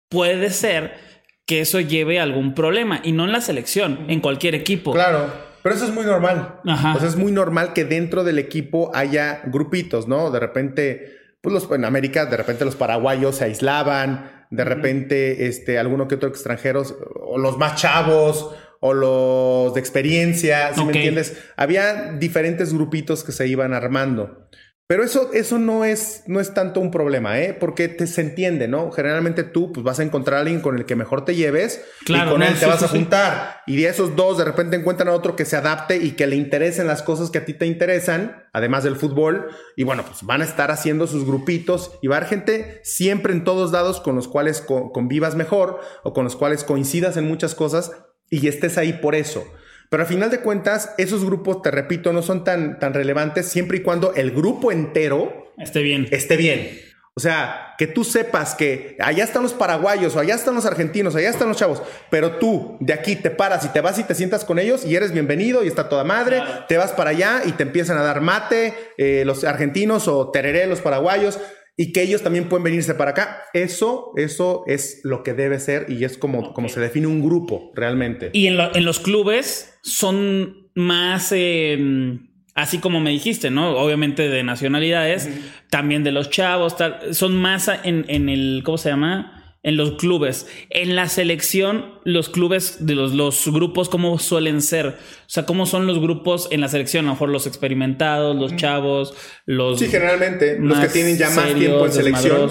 [0.09, 0.97] puede ser
[1.45, 4.93] que eso lleve a algún problema y no en la selección, en cualquier equipo.
[4.93, 5.48] Claro.
[5.61, 6.59] Pero eso es muy normal.
[6.65, 6.95] Ajá.
[6.95, 10.31] O sea, es muy normal que dentro del equipo haya grupitos, ¿no?
[10.31, 15.77] De repente, pues los, en América, de repente los paraguayos se aislaban, de repente, este,
[15.77, 21.37] alguno que otro extranjeros, o los más chavos, o los de experiencia, ¿sí me entiendes?
[21.57, 24.47] Había diferentes grupitos que se iban armando.
[24.91, 27.53] Pero eso, eso no, es, no es tanto un problema, ¿eh?
[27.53, 28.89] Porque te, se entiende, ¿no?
[28.89, 32.29] Generalmente tú pues, vas a encontrar a alguien con el que mejor te lleves Claro,
[32.29, 32.95] y con no, él te sí, vas sí, a sí.
[32.97, 33.61] juntar.
[33.67, 36.37] Y de esos dos, de repente encuentran a otro que se adapte y que le
[36.37, 39.49] interesen las cosas que a ti te interesan, además del fútbol.
[39.75, 43.31] Y bueno, pues van a estar haciendo sus grupitos y va a haber gente siempre
[43.31, 47.25] en todos lados con los cuales co- convivas mejor o con los cuales coincidas en
[47.27, 47.91] muchas cosas
[48.31, 49.43] y estés ahí por eso.
[49.89, 53.77] Pero al final de cuentas, esos grupos, te repito, no son tan, tan relevantes siempre
[53.77, 56.07] y cuando el grupo entero Esté bien.
[56.11, 56.79] esté bien.
[57.15, 61.15] O sea, que tú sepas que allá están los paraguayos o allá están los argentinos,
[61.15, 64.15] allá están los chavos, pero tú de aquí te paras y te vas y te
[64.15, 66.65] sientas con ellos y eres bienvenido y está toda madre, Claro.
[66.69, 70.65] te vas para allá y te empiezan a dar mate eh, los argentinos o tereré
[70.67, 71.39] los paraguayos
[71.75, 73.43] y que ellos también pueden venirse para acá.
[73.53, 77.71] Eso, eso es lo que debe ser y es como, como se define un grupo
[77.75, 78.29] realmente.
[78.31, 82.19] Y en, lo- en los clubes son más, eh,
[82.55, 83.71] así como me dijiste, ¿no?
[83.71, 85.29] Obviamente de nacionalidades,
[85.69, 89.38] también de los chavos, tal, son más en, en el, ¿cómo se llama?
[89.61, 90.47] En los clubes.
[90.69, 94.87] En la selección, los clubes de los, los grupos, ¿cómo suelen ser?
[94.87, 94.93] O
[95.27, 97.05] sea, ¿cómo son los grupos en la selección?
[97.05, 99.13] A lo mejor los experimentados, los chavos,
[99.45, 99.79] los...
[99.79, 102.49] Sí, generalmente los que tienen ya más tiempo en selección.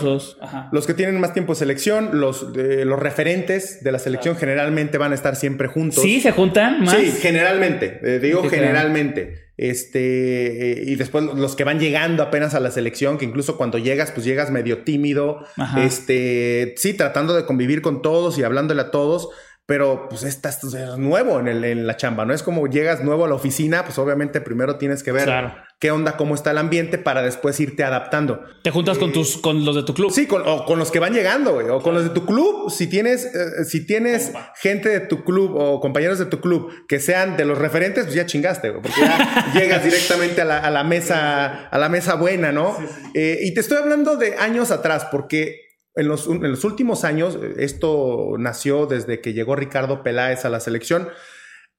[0.70, 4.98] Los que tienen más tiempo en selección, los, eh, los referentes de la selección generalmente
[4.98, 6.02] van a estar siempre juntos.
[6.02, 6.94] Sí, se juntan más.
[6.94, 8.00] Sí, generalmente.
[8.02, 8.66] eh, digo Sí, claro.
[9.58, 13.76] Este, eh, y después los que van llegando apenas a la selección, que incluso cuando
[13.76, 15.44] llegas, pues llegas medio tímido.
[15.56, 15.84] Ajá.
[15.84, 19.30] Este, sí, tratando de convivir con todos y hablándole a todos.
[19.68, 22.32] Pero pues estás es nuevo en, el- en la chamba, ¿no?
[22.32, 25.54] Es como llegas nuevo a la oficina, pues obviamente primero tienes que ver Claro.
[25.78, 28.40] qué onda, cómo está el ambiente para después irte adaptando.
[28.62, 30.10] Te juntas con tus, con los de tu club.
[30.10, 32.70] Sí, con, o con los que van llegando, güey, o con los de tu club.
[32.70, 36.98] Si tienes, eh, si tienes gente de tu club o compañeros de tu club que
[36.98, 40.70] sean de los referentes, pues ya chingaste, güey, porque ya llegas directamente a la, a
[40.70, 42.74] la mesa, a la mesa buena, ¿no?
[43.12, 45.67] Eh, y te estoy hablando de años atrás, porque
[45.98, 50.48] en los, en los últimos años, eh, esto nació desde que llegó Ricardo Peláez a
[50.48, 51.08] la selección.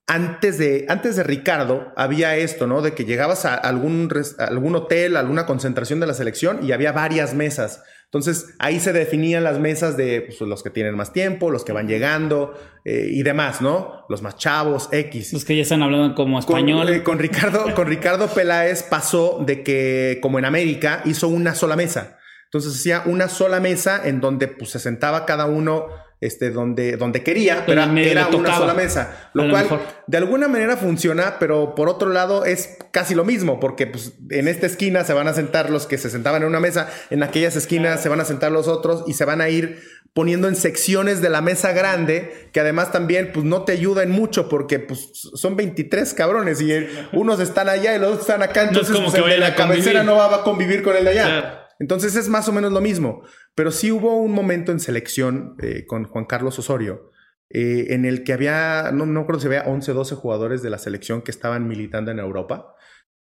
[0.07, 2.81] Antes de, antes de Ricardo había esto, ¿no?
[2.81, 6.71] De que llegabas a algún, a algún hotel, a alguna concentración de la selección y
[6.71, 7.83] había varias mesas.
[8.05, 11.73] Entonces ahí se definían las mesas de pues, los que tienen más tiempo, los que
[11.73, 14.03] van llegando eh, y demás, ¿no?
[14.09, 15.31] Los más chavos, X.
[15.31, 16.89] Los que ya están hablando como Con, español.
[16.89, 21.75] eh, con Ricardo, con Ricardo Peláez pasó de que, como en América, hizo una sola
[21.75, 22.17] mesa.
[22.51, 25.87] Entonces hacía una sola mesa en donde pues, se sentaba cada uno
[26.19, 29.29] este, donde, donde quería, pero era una sola mesa.
[29.33, 29.81] Lo lo cual mejor.
[30.07, 34.47] de alguna manera funciona, pero por otro lado es casi lo mismo, porque pues, en
[34.47, 37.55] esta esquina se van a sentar los que se sentaban en una mesa, en aquellas
[37.55, 39.81] esquinas se van a sentar los otros y se van a ir
[40.13, 44.49] poniendo en secciones de la mesa grande, que además también pues no te ayudan mucho
[44.49, 46.73] porque pues son 23 cabrones y
[47.13, 49.55] unos están allá y los otros están acá, entonces como pues, que el de la
[49.55, 51.25] cabecera no va a convivir con el de allá.
[51.25, 51.68] Claro.
[51.79, 53.23] Entonces es más o menos lo mismo,
[53.55, 57.11] pero sí hubo un momento en selección eh, con Juan Carlos Osorio
[57.49, 60.77] eh, en el que había, no, no recuerdo si había 11, 12 jugadores de la
[60.77, 62.75] selección que estaban militando en Europa.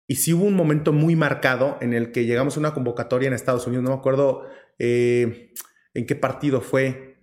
[0.09, 3.35] Y sí hubo un momento muy marcado en el que llegamos a una convocatoria en
[3.35, 4.47] Estados Unidos, no me acuerdo
[4.79, 5.53] eh,
[5.95, 7.19] en qué partido fue.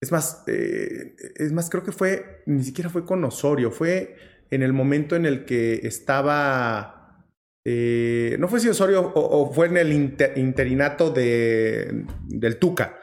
[0.00, 4.16] Es más, es más, creo que fue, ni siquiera fue con Osorio, fue
[4.50, 7.03] en el momento en el que estaba,
[7.64, 12.98] eh, no fue si Osorio o, o fue en el inter- interinato de, del Tuca.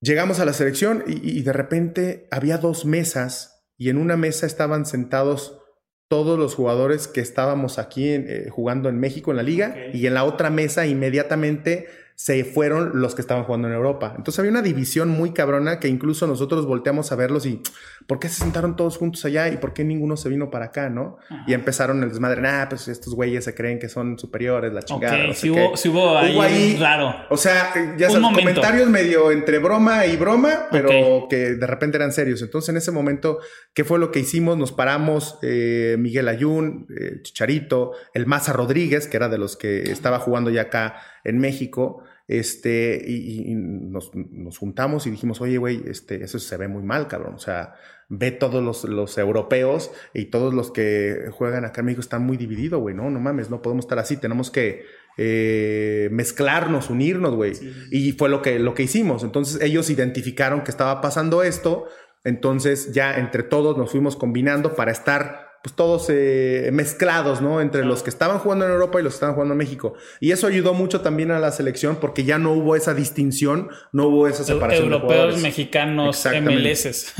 [0.00, 4.46] Llegamos a la selección y, y de repente había dos mesas y en una mesa
[4.46, 5.60] estaban sentados
[6.08, 10.06] todos los jugadores que estábamos aquí en, eh, jugando en México en la liga y
[10.06, 14.14] en la otra mesa inmediatamente se fueron los que estaban jugando en Europa.
[14.16, 17.60] Entonces había una división muy cabrona que incluso nosotros volteamos a verlos y
[18.06, 20.88] ¿por qué se sentaron todos juntos allá y por qué ninguno se vino para acá,
[20.90, 21.18] no?
[21.28, 21.44] Ajá.
[21.48, 25.26] Y empezaron el desmadre, nah, pues estos güeyes se creen que son superiores, la chingada.
[25.26, 25.88] no sé qué".
[25.88, 27.14] hubo, ahí, Hubo ahí- raro.
[27.30, 31.96] O sea, eh, ya sabes, comentarios medio entre broma y broma, pero que de repente
[31.96, 32.42] eran serios.
[32.42, 33.38] Entonces, en ese momento,
[33.74, 34.56] ¿qué fue lo que hicimos?
[34.56, 39.90] Nos paramos, eh, Miguel Ayun, eh, Chicharito, el Maza Rodríguez, que era de los que
[39.90, 45.58] estaba jugando ya acá en México, este, y, y nos, nos juntamos y dijimos, oye,
[45.58, 47.34] güey, este, eso se ve muy mal, cabrón.
[47.34, 47.74] O sea,
[48.08, 52.36] ve todos los, los europeos y todos los que juegan acá en México están muy
[52.36, 54.84] divididos, güey, no, no mames, no podemos estar así, tenemos que
[55.16, 57.52] eh, mezclarnos, unirnos, güey.
[57.90, 59.22] Y fue lo que, lo que hicimos.
[59.22, 61.86] Entonces ellos identificaron que estaba pasando esto,
[62.24, 67.62] entonces ya entre todos nos fuimos combinando para estar pues todos eh, mezclados, ¿no?
[67.62, 69.94] Entre los que estaban jugando en Europa y los que estaban jugando en México.
[70.20, 74.08] Y eso ayudó mucho también a la selección porque ya no hubo esa distinción, no
[74.08, 74.92] hubo esa separación.
[74.92, 76.26] Europeos, mexicanos.
[76.42, 77.14] MLS.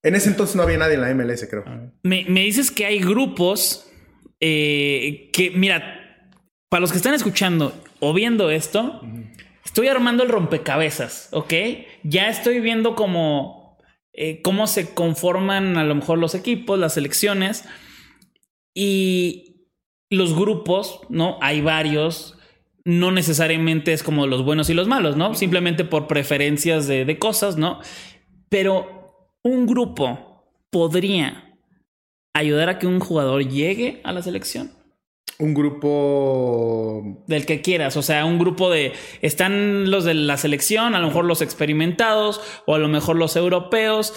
[0.00, 1.64] En ese entonces no había nadie en la MLS, creo.
[2.02, 3.90] Me, me dices que hay grupos
[4.40, 6.28] eh, que, mira,
[6.68, 9.00] para los que están escuchando o viendo esto,
[9.64, 11.52] estoy armando el rompecabezas, ¿ok?
[12.04, 13.57] Ya estoy viendo cómo,
[14.20, 17.64] eh, cómo se conforman a lo mejor los equipos, las selecciones
[18.74, 19.68] y
[20.10, 21.38] los grupos, ¿no?
[21.40, 22.36] Hay varios.
[22.84, 25.36] No necesariamente es como los buenos y los malos, ¿no?
[25.36, 27.78] Simplemente por preferencias de, de cosas, ¿no?
[28.48, 31.56] Pero un grupo podría
[32.34, 34.77] ayudar a que un jugador llegue a la selección.
[35.40, 40.96] Un grupo del que quieras, o sea, un grupo de están los de la selección,
[40.96, 44.12] a lo mejor los experimentados o a lo mejor los europeos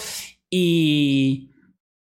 [0.50, 1.52] y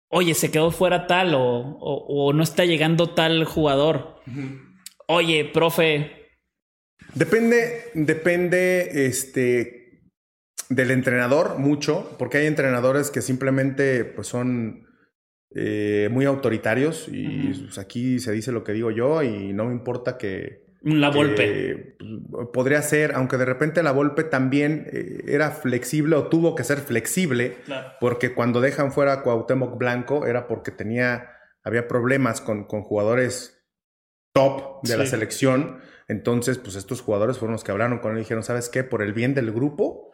[0.08, 4.20] oye, se quedó fuera tal o, o, no está llegando tal jugador.
[5.06, 6.28] Oye, profe.
[7.14, 10.02] Depende, depende, este,
[10.68, 14.87] del entrenador mucho, porque hay entrenadores que simplemente pues son
[15.54, 19.72] eh, muy autoritarios y pues, aquí se dice lo que digo yo y no me
[19.72, 20.66] importa que...
[20.82, 21.96] La Volpe.
[22.30, 26.64] Pues, podría ser, aunque de repente la Volpe también eh, era flexible o tuvo que
[26.64, 27.56] ser flexible,
[28.00, 31.30] porque cuando dejan fuera a Cuauhtémoc Blanco era porque tenía,
[31.64, 33.58] había problemas con, con jugadores
[34.32, 35.78] top de la selección.
[36.06, 38.84] Entonces, pues estos jugadores fueron los que hablaron con él y dijeron, ¿sabes qué?
[38.84, 40.07] Por el bien del grupo,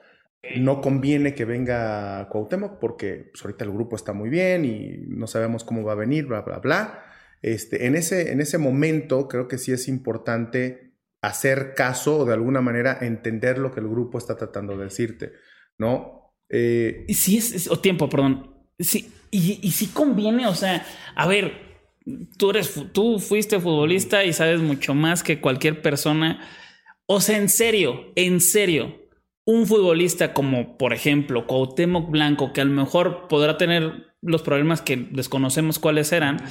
[0.56, 5.26] no conviene que venga Cuauhtémoc porque pues, ahorita el grupo está muy bien y no
[5.26, 7.04] sabemos cómo va a venir, bla, bla, bla.
[7.42, 12.34] Este, en, ese, en ese momento creo que sí es importante hacer caso o de
[12.34, 15.32] alguna manera entender lo que el grupo está tratando de decirte,
[15.78, 16.34] ¿no?
[16.48, 18.54] Eh, si es, o tiempo, perdón.
[18.78, 21.52] Sí, y, y si conviene, o sea, a ver,
[22.36, 26.46] tú eres, tú fuiste futbolista y sabes mucho más que cualquier persona.
[27.06, 29.03] O sea, en serio, en serio,
[29.44, 34.80] un futbolista como, por ejemplo, Cuauhtémoc Blanco, que a lo mejor podrá tener los problemas
[34.80, 36.42] que desconocemos cuáles eran,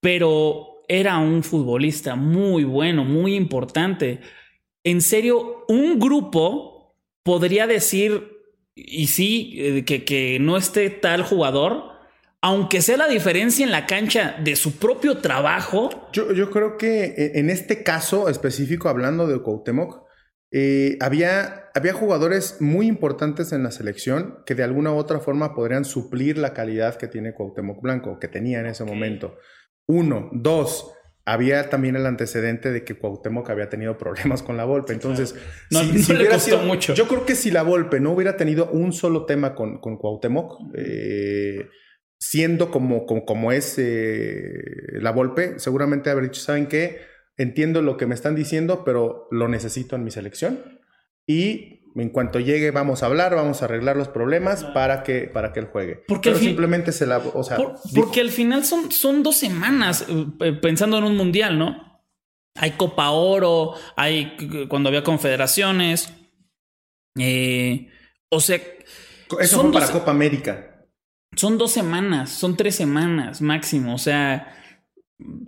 [0.00, 4.20] pero era un futbolista muy bueno, muy importante.
[4.84, 8.30] En serio, un grupo podría decir,
[8.74, 11.92] y sí, eh, que, que no esté tal jugador,
[12.40, 16.08] aunque sea la diferencia en la cancha de su propio trabajo.
[16.12, 20.02] Yo, yo creo que eh, en este caso específico, hablando de Cuauhtémoc,
[20.50, 25.54] eh, había, había jugadores muy importantes en la selección que de alguna u otra forma
[25.54, 29.36] podrían suplir la calidad que tiene Cuauhtémoc Blanco, que tenía en ese momento.
[29.86, 30.30] Uno.
[30.32, 30.92] Dos.
[31.24, 34.92] Había también el antecedente de que Cuauhtémoc había tenido problemas con la Volpe.
[34.92, 35.36] Entonces,
[35.70, 36.94] no, si, le costó mucho.
[36.94, 40.74] Yo creo que si la Volpe no hubiera tenido un solo tema con, con Cuauhtémoc,
[40.76, 41.68] eh,
[42.18, 44.62] siendo como, como, es eh,
[45.00, 47.12] la Volpe, seguramente habría dicho, ¿saben qué?
[47.36, 50.81] entiendo lo que me están diciendo, pero lo necesito en mi selección.
[51.26, 55.52] Y en cuanto llegue vamos a hablar, vamos a arreglar los problemas para que, para
[55.52, 56.04] que él juegue.
[56.08, 57.18] Porque simplemente se la...
[57.18, 57.58] O sea,
[57.94, 62.02] porque al final son, son dos semanas eh, pensando en un mundial, ¿no?
[62.56, 64.36] Hay Copa Oro, hay
[64.68, 66.12] cuando había confederaciones.
[67.18, 67.88] Eh,
[68.30, 68.60] o sea...
[69.40, 70.86] Eso son para Copa América.
[71.34, 73.94] Son dos semanas, son tres semanas máximo.
[73.94, 74.58] O sea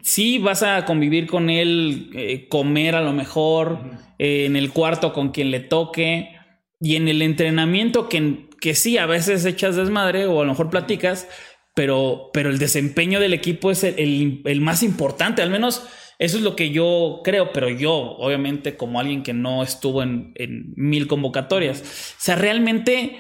[0.03, 3.79] sí vas a convivir con él, eh, comer a lo mejor,
[4.19, 6.37] eh, en el cuarto con quien le toque,
[6.81, 10.71] y en el entrenamiento que, que sí, a veces echas desmadre o a lo mejor
[10.71, 11.29] platicas,
[11.75, 15.87] pero, pero el desempeño del equipo es el, el, más importante, al menos
[16.19, 20.33] eso es lo que yo creo, pero yo, obviamente, como alguien que no estuvo en,
[20.37, 23.19] en mil convocatorias, o sea, realmente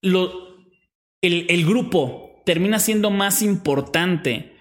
[0.00, 0.56] lo,
[1.20, 4.59] el, el grupo termina siendo más importante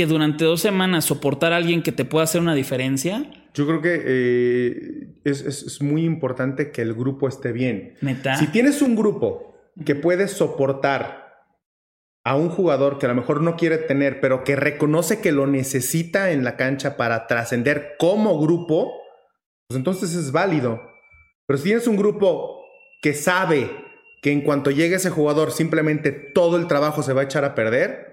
[0.00, 3.30] que durante dos semanas soportar a alguien que te pueda hacer una diferencia.
[3.52, 7.96] Yo creo que eh, es, muy importante que el grupo esté bien.
[8.38, 11.34] Si tienes un grupo que puede soportar
[12.24, 15.46] a un jugador que a lo mejor no quiere tener, pero que reconoce que lo
[15.46, 18.94] necesita en la cancha para trascender como grupo,
[19.68, 20.80] pues entonces es válido.
[21.46, 22.64] Pero si tienes un grupo
[23.02, 23.70] que sabe
[24.22, 27.54] que en cuanto llegue ese jugador simplemente todo el trabajo se va a echar a
[27.54, 28.10] perder,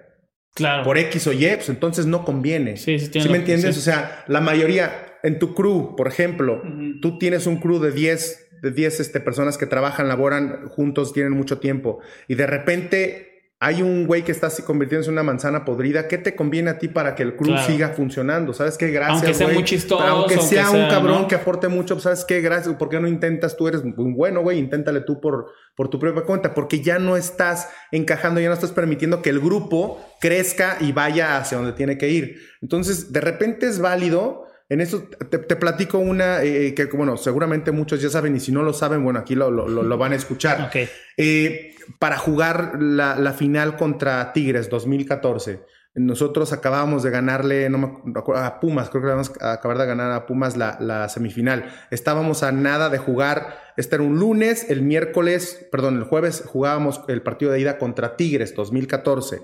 [0.57, 0.83] Claro.
[0.83, 2.77] Por X o Y, pues entonces no conviene.
[2.77, 3.77] Sí, sí, ¿Sí me entiendes?
[3.77, 6.63] O sea, la mayoría, en tu crew, por ejemplo,
[6.99, 11.33] tú tienes un crew de 10 de 10 este, personas que trabajan, laboran juntos, tienen
[11.33, 13.26] mucho tiempo, y de repente
[13.59, 16.89] hay un güey que está convirtiéndose en una manzana podrida, ¿qué te conviene a ti
[16.89, 18.53] para que el crew siga funcionando?
[18.53, 18.91] ¿Sabes qué?
[18.91, 20.03] Gracias, Aunque sea muy chistoso.
[20.03, 22.41] Aunque sea un cabrón que aporte mucho, ¿sabes qué?
[22.41, 22.75] Gracias.
[22.75, 23.57] ¿Por qué no intentas?
[23.57, 24.59] Tú eres un bueno, güey.
[24.59, 26.53] Inténtale tú por, por tu propia cuenta.
[26.53, 31.37] Porque ya no estás encajando, ya no estás permitiendo que el grupo crezca y vaya
[31.37, 32.37] hacia donde tiene que ir.
[32.61, 38.01] Entonces, de repente es válido en eso te, platico una eh, que, bueno, seguramente muchos
[38.01, 40.69] ya saben y si no lo saben, bueno, aquí lo, lo, van a escuchar.
[41.15, 45.61] Eh, para jugar la, la, final contra Tigres 2014,
[45.95, 49.85] Nosotros acabábamos de ganarle no me acuerdo, a Pumas, creo que vamos a acabar de
[49.85, 51.73] ganar a Pumas la, la, semifinal.
[51.89, 57.01] Estábamos a nada de jugar, este era un lunes, el miércoles, perdón, el jueves jugábamos
[57.07, 59.43] el partido de ida contra Tigres 2014.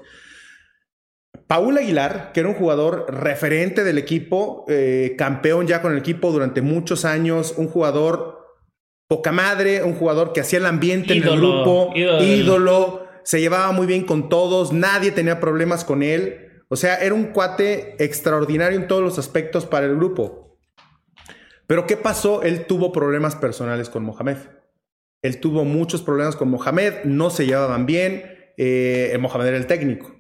[1.48, 6.32] Paul Aguilar, que era un jugador referente del equipo, eh, campeón ya con el equipo
[6.32, 8.48] durante muchos años, un jugador
[9.08, 12.24] poca madre, un jugador que hacía el ambiente en el grupo, ídolo.
[12.24, 16.64] ídolo se llevaba muy bien con todos, nadie tenía problemas con él.
[16.70, 20.58] O sea, era un cuate extraordinario en todos los aspectos para el grupo.
[21.68, 22.42] Pero ¿qué pasó?
[22.42, 24.38] Él tuvo problemas personales con Mohamed.
[25.22, 28.24] Él tuvo muchos problemas con Mohamed, no se llevaban bien.
[28.58, 30.16] Eh, Mohamed era el técnico.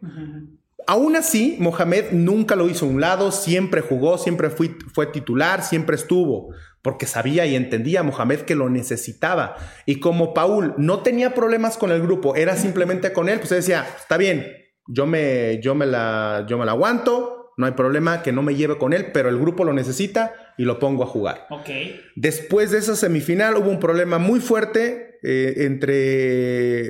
[0.88, 5.96] Aún así, Mohamed nunca lo hizo a un lado, siempre jugó, siempre fue titular, siempre
[5.96, 6.54] estuvo
[6.84, 9.56] porque sabía y entendía a Mohamed que lo necesitaba.
[9.88, 13.60] Y como Paul no tenía problemas con el grupo, era simplemente con él, pues él
[13.60, 14.46] decía, está bien,
[14.88, 18.56] yo me, yo me, la, yo me la aguanto, no hay problema que no me
[18.56, 21.48] lleve con él, pero el grupo lo necesita y lo pongo a jugar.
[21.50, 22.02] Okay.
[22.16, 26.88] Después de esa semifinal hubo un problema muy fuerte eh, entre eh,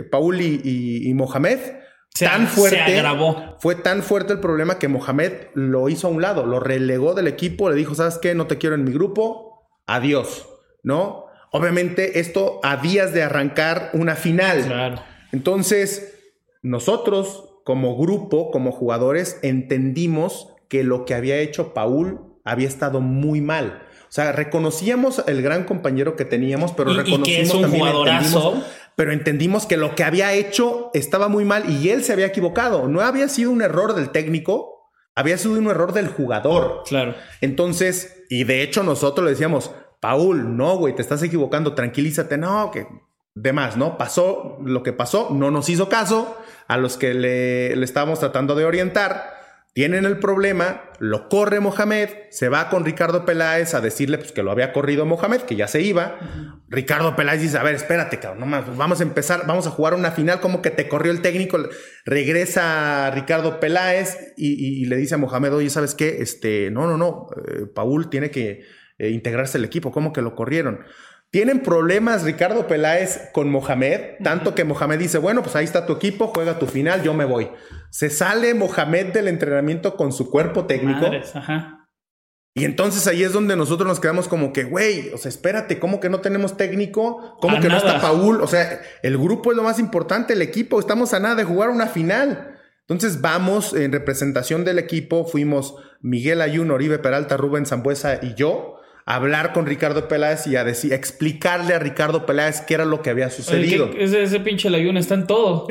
[0.00, 0.60] eh, Paul y,
[1.08, 1.58] y Mohamed
[2.18, 3.02] tan fuerte.
[3.58, 7.26] Fue tan fuerte el problema que Mohamed lo hizo a un lado, lo relegó del
[7.26, 8.34] equipo, le dijo, ¿sabes qué?
[8.34, 10.48] No te quiero en mi grupo, adiós,
[10.82, 11.26] ¿no?
[11.50, 14.64] Obviamente esto a días de arrancar una final.
[14.64, 15.00] Claro.
[15.32, 16.14] Entonces,
[16.62, 23.40] nosotros como grupo, como jugadores, entendimos que lo que había hecho Paul había estado muy
[23.40, 23.82] mal.
[24.02, 28.62] O sea, reconocíamos el gran compañero que teníamos, pero reconocimos que es un jugadorazo
[28.96, 32.88] pero entendimos que lo que había hecho estaba muy mal y él se había equivocado.
[32.88, 36.82] No había sido un error del técnico, había sido un error del jugador.
[36.86, 37.14] Claro.
[37.40, 42.70] Entonces, y de hecho nosotros le decíamos, Paul, no, güey, te estás equivocando, tranquilízate, no,
[42.70, 42.86] que
[43.34, 43.98] demás, ¿no?
[43.98, 46.36] Pasó lo que pasó, no nos hizo caso
[46.68, 49.43] a los que le, le estábamos tratando de orientar
[49.74, 54.44] tienen el problema, lo corre Mohamed, se va con Ricardo Peláez a decirle pues, que
[54.44, 56.16] lo había corrido Mohamed, que ya se iba.
[56.68, 59.94] Ricardo Peláez dice, a ver, espérate, cabrón, no más, vamos a empezar, vamos a jugar
[59.94, 61.58] una final como que te corrió el técnico.
[62.04, 66.18] Regresa Ricardo Peláez y, le dice a Mohamed, oye, ¿sabes qué?
[66.20, 68.62] Este, no, no, no, eh, Paul tiene que
[68.98, 70.84] eh, integrarse al equipo, ¿cómo que lo corrieron?
[71.34, 75.92] Tienen problemas Ricardo Peláez con Mohamed, tanto que Mohamed dice, bueno, pues ahí está tu
[75.92, 77.50] equipo, juega tu final, yo me voy.
[77.90, 81.10] Se sale Mohamed del entrenamiento con su cuerpo técnico.
[82.54, 85.98] Y entonces ahí es donde nosotros nos quedamos como que, güey, o sea, espérate, ¿cómo
[85.98, 87.36] que no tenemos técnico?
[87.40, 88.40] ¿Cómo que no está Paul?
[88.40, 91.70] O sea, el grupo es lo más importante, el equipo, estamos a nada de jugar
[91.70, 92.60] una final.
[92.82, 98.73] Entonces vamos en representación del equipo, fuimos Miguel Ayun, Oribe Peralta, Rubén Zambuesa y yo
[99.06, 103.10] hablar con Ricardo Peláez y a decir, explicarle a Ricardo Peláez qué era lo que
[103.10, 103.90] había sucedido.
[103.98, 105.66] ese, ese, pinche Layún está en todo.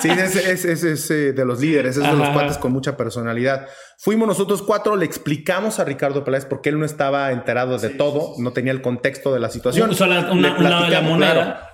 [0.00, 3.66] sí, ese es, eh, de los líderes, es de los cuates con mucha personalidad.
[3.98, 8.32] Fuimos nosotros cuatro, le explicamos a Ricardo Peláez porque él no estaba enterado de todo,
[8.38, 9.90] no tenía el contexto de la situación.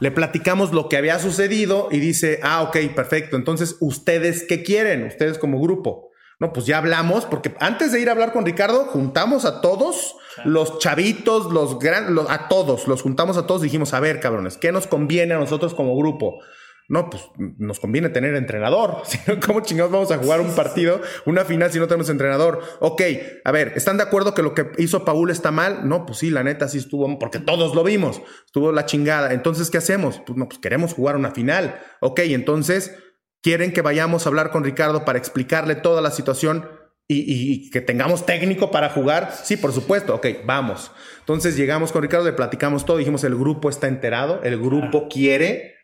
[0.01, 3.37] le, platicamos, lo que había sucedido y dice, ah, ok, perfecto.
[3.37, 5.05] Entonces, ¿ustedes qué quieren?
[5.05, 6.06] Ustedes como grupo.
[6.39, 10.17] No, pues ya hablamos, porque antes de ir a hablar con Ricardo, juntamos a todos,
[10.45, 14.59] los chavitos, los grandes, a todos, los juntamos a todos y dijimos, a ver, cabrones,
[14.59, 16.41] ¿qué nos conviene a nosotros como grupo?
[16.89, 17.25] No, pues
[17.59, 19.03] nos conviene tener entrenador.
[19.47, 22.63] ¿Cómo chingados vamos a jugar un partido, una final si no tenemos entrenador?
[22.81, 23.03] Ok,
[23.45, 25.89] a ver, ¿están de acuerdo que lo que hizo Paul está mal?
[25.89, 29.33] No, pues sí, la neta sí estuvo, porque todos lo vimos, estuvo la chingada.
[29.33, 30.21] Entonces, ¿qué hacemos?
[30.25, 31.81] Pues no, pues queremos jugar una final.
[32.01, 32.95] Ok, entonces
[33.43, 36.69] quieren que vayamos a hablar con Ricardo para explicarle toda la situación
[37.09, 39.33] y, que tengamos técnico para jugar.
[39.45, 40.15] Sí, por supuesto.
[40.15, 40.91] Ok, vamos.
[41.21, 45.77] Entonces llegamos con Ricardo, le platicamos todo, dijimos el grupo está enterado, el grupo quiere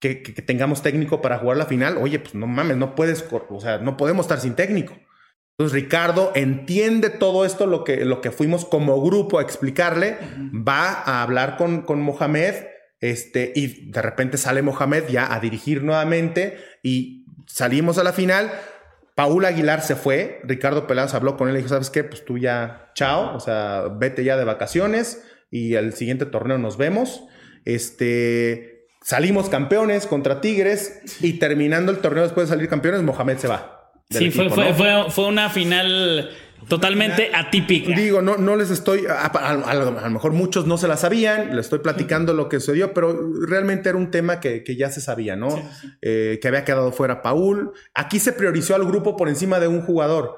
[0.00, 1.98] que, tengamos técnico para jugar la final.
[1.98, 4.94] Oye, pues no mames, no puedes, o sea, no podemos estar sin técnico.
[5.58, 10.16] Entonces Ricardo entiende todo esto, lo que, lo que fuimos como grupo a explicarle,
[10.54, 12.54] va a hablar con, con Mohamed
[13.00, 18.50] este, y de repente sale Mohamed ya a dirigir nuevamente y salimos a la final.
[19.14, 22.04] Paul Aguilar se fue, Ricardo Peláez habló con él y dijo, ¿sabes qué?
[22.04, 26.76] Pues tú ya, chao, o sea, vete ya de vacaciones y el siguiente torneo nos
[26.76, 27.24] vemos.
[27.64, 33.48] Este, salimos campeones contra Tigres y terminando el torneo después de salir campeones, Mohamed se
[33.48, 33.92] va.
[34.10, 34.72] Sí, fue, fue,
[35.08, 36.30] fue, una final
[36.68, 37.94] Totalmente atípica.
[37.94, 41.80] Digo, no, no les estoy, a, lo mejor muchos no se la sabían, les estoy
[41.80, 45.48] platicando lo que sucedió, pero realmente era un tema que, ya se sabía, ¿no?
[46.02, 47.72] Eh, que había quedado fuera Paul.
[47.94, 50.36] Aquí se priorizó al grupo por encima de un jugador,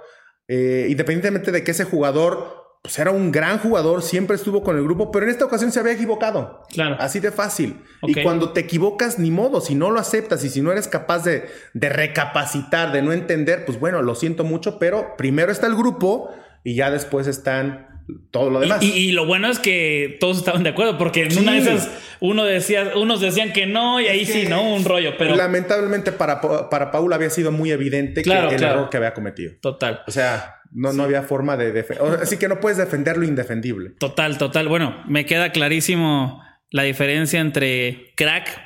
[0.49, 4.83] eh, independientemente de que ese jugador pues era un gran jugador, siempre estuvo con el
[4.83, 6.65] grupo, pero en esta ocasión se había equivocado.
[6.73, 6.97] Claro.
[6.99, 7.77] Así de fácil.
[8.03, 11.25] Y cuando te equivocas, ni modo, si no lo aceptas y si no eres capaz
[11.25, 15.77] de, de recapacitar, de no entender, pues bueno, lo siento mucho, pero primero está el
[15.77, 16.31] grupo
[16.65, 17.87] y ya después están
[18.33, 18.83] todo lo demás.
[18.83, 21.39] Y, y lo bueno es que todos estaban de acuerdo, porque en Sí.
[21.39, 24.61] una de esas uno decía, unos decían que no, y ahí sí, ¿no?
[24.75, 28.61] Un rollo, pero Lamentablemente para, Pa- para Paul había sido muy evidente Claro, que el
[28.61, 28.75] claro.
[28.81, 29.53] error que había cometido.
[29.61, 30.03] total.
[30.09, 32.21] O sea, no, no había forma de defender.
[32.21, 33.91] Así que no puedes defender lo indefendible.
[33.99, 34.69] Total, total.
[34.69, 38.61] Bueno, me queda clarísimo la diferencia entre crack,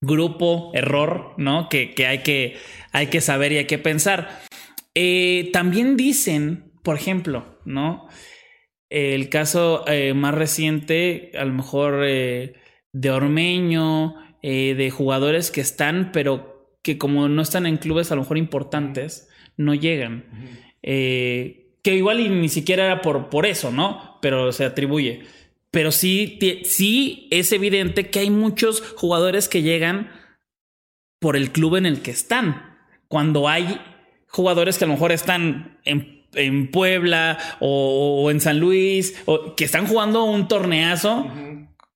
[0.00, 1.68] grupo, error, ¿no?
[1.68, 2.56] Que, que hay que
[2.92, 4.40] hay que saber y hay que pensar.
[4.94, 8.08] Eh, también dicen, por ejemplo, ¿no?
[8.90, 12.56] El caso eh, más reciente, a lo mejor eh,
[12.92, 18.16] de Ormeño, eh, de jugadores que están, pero que como no están en clubes a
[18.16, 20.26] lo mejor importantes, no llegan.
[20.82, 24.18] Eh, que igual y ni siquiera era por, por eso, ¿no?
[24.20, 25.22] Pero se atribuye.
[25.70, 30.10] Pero sí, sí es evidente que hay muchos jugadores que llegan
[31.18, 32.76] por el club en el que están.
[33.08, 33.80] Cuando hay
[34.28, 39.56] jugadores que a lo mejor están en, en Puebla o, o en San Luis, o
[39.56, 41.26] que están jugando un torneazo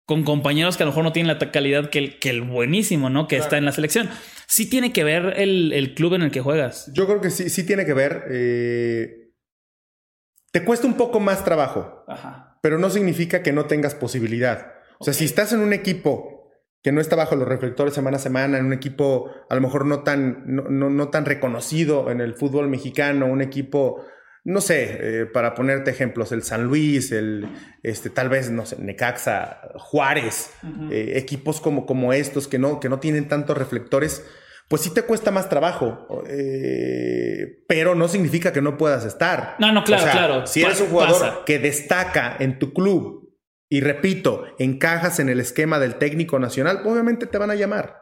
[0.07, 3.11] con compañeros que a lo mejor no tienen la calidad que el, que el buenísimo,
[3.11, 3.27] ¿no?
[3.27, 4.09] Que está en la selección.
[4.49, 6.91] Sí tiene que ver el, el club en el que juegas.
[6.95, 8.25] Yo creo que sí, sí tiene que ver.
[8.31, 9.33] eh,
[10.53, 12.59] te cuesta un poco más trabajo, Ajá.
[12.63, 14.73] pero no significa que no tengas posibilidad.
[14.99, 16.51] O sea, si estás en un equipo
[16.83, 19.85] que no está bajo los reflectores semana a semana, en un equipo a lo mejor
[19.85, 24.03] no tan, no, no- no tan reconocido en el fútbol mexicano, un equipo,
[24.47, 27.49] no sé, eh, para ponerte ejemplos, el San Luis, el,
[27.83, 30.51] este, tal vez, no sé, Necaxa, Juárez,
[30.91, 34.25] eh, equipos como, como estos que no, que no tienen tantos reflectores,
[34.69, 39.57] pues sí te cuesta más trabajo, eh, pero no significa que no puedas estar.
[39.59, 40.47] No, no, claro, O sea, claro.
[40.47, 41.39] Si eres un jugador pasa.
[41.45, 43.33] que destaca en tu club
[43.69, 47.97] y repito, encajas en el esquema del técnico nacional, obviamente te van a llamar.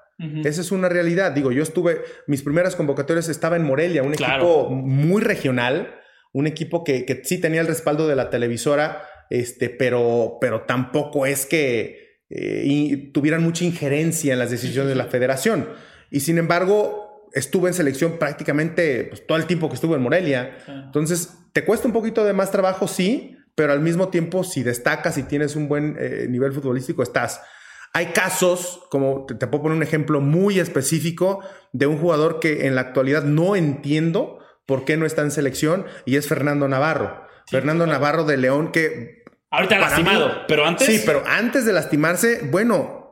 [0.45, 1.33] Esa es una realidad.
[1.33, 4.35] Digo, yo estuve, mis primeras convocatorias estaba en Morelia, un Claro.
[4.35, 5.97] equipo muy regional,
[6.35, 11.25] un equipo que, que sí tenía el respaldo de la televisora, este, pero, pero tampoco
[11.25, 15.69] es que eh, y tuvieran mucha injerencia en las decisiones de la federación.
[16.11, 20.59] Y sin embargo, estuve en selección prácticamente pues, todo el tiempo que estuve en Morelia.
[20.67, 25.17] Entonces, te cuesta un poquito de más trabajo, sí, pero al mismo tiempo, si destacas
[25.19, 27.41] y tienes un buen eh, nivel futbolístico, estás.
[27.93, 32.67] Hay casos, como te, te puedo poner un ejemplo muy específico de un jugador que
[32.67, 37.25] en la actualidad no entiendo por qué no está en selección y es Fernando Navarro.
[37.51, 40.87] Fernando Navarro de León, que Ahorita lastimado, mí- pero antes.
[40.87, 43.03] Sí, pero antes de lastimarse, bueno,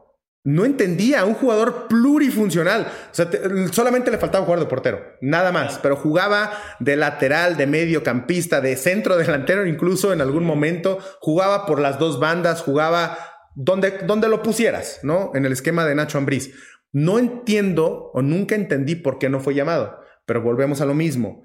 [0.44, 2.86] no entendía, un jugador plurifuncional.
[3.10, 6.50] O sea, te- solamente le faltaba jugar de portero, nada más, pero jugaba
[6.80, 12.18] de lateral, de mediocampista, de centro delantero, incluso en algún momento, jugaba por las dos
[12.18, 13.18] bandas, jugaba
[13.54, 15.30] donde, donde lo pusieras, ¿no?
[15.34, 16.52] En el esquema de Nacho Ambriz.
[16.90, 21.44] No entiendo o nunca entendí por qué no fue llamado, pero volvemos a lo mismo.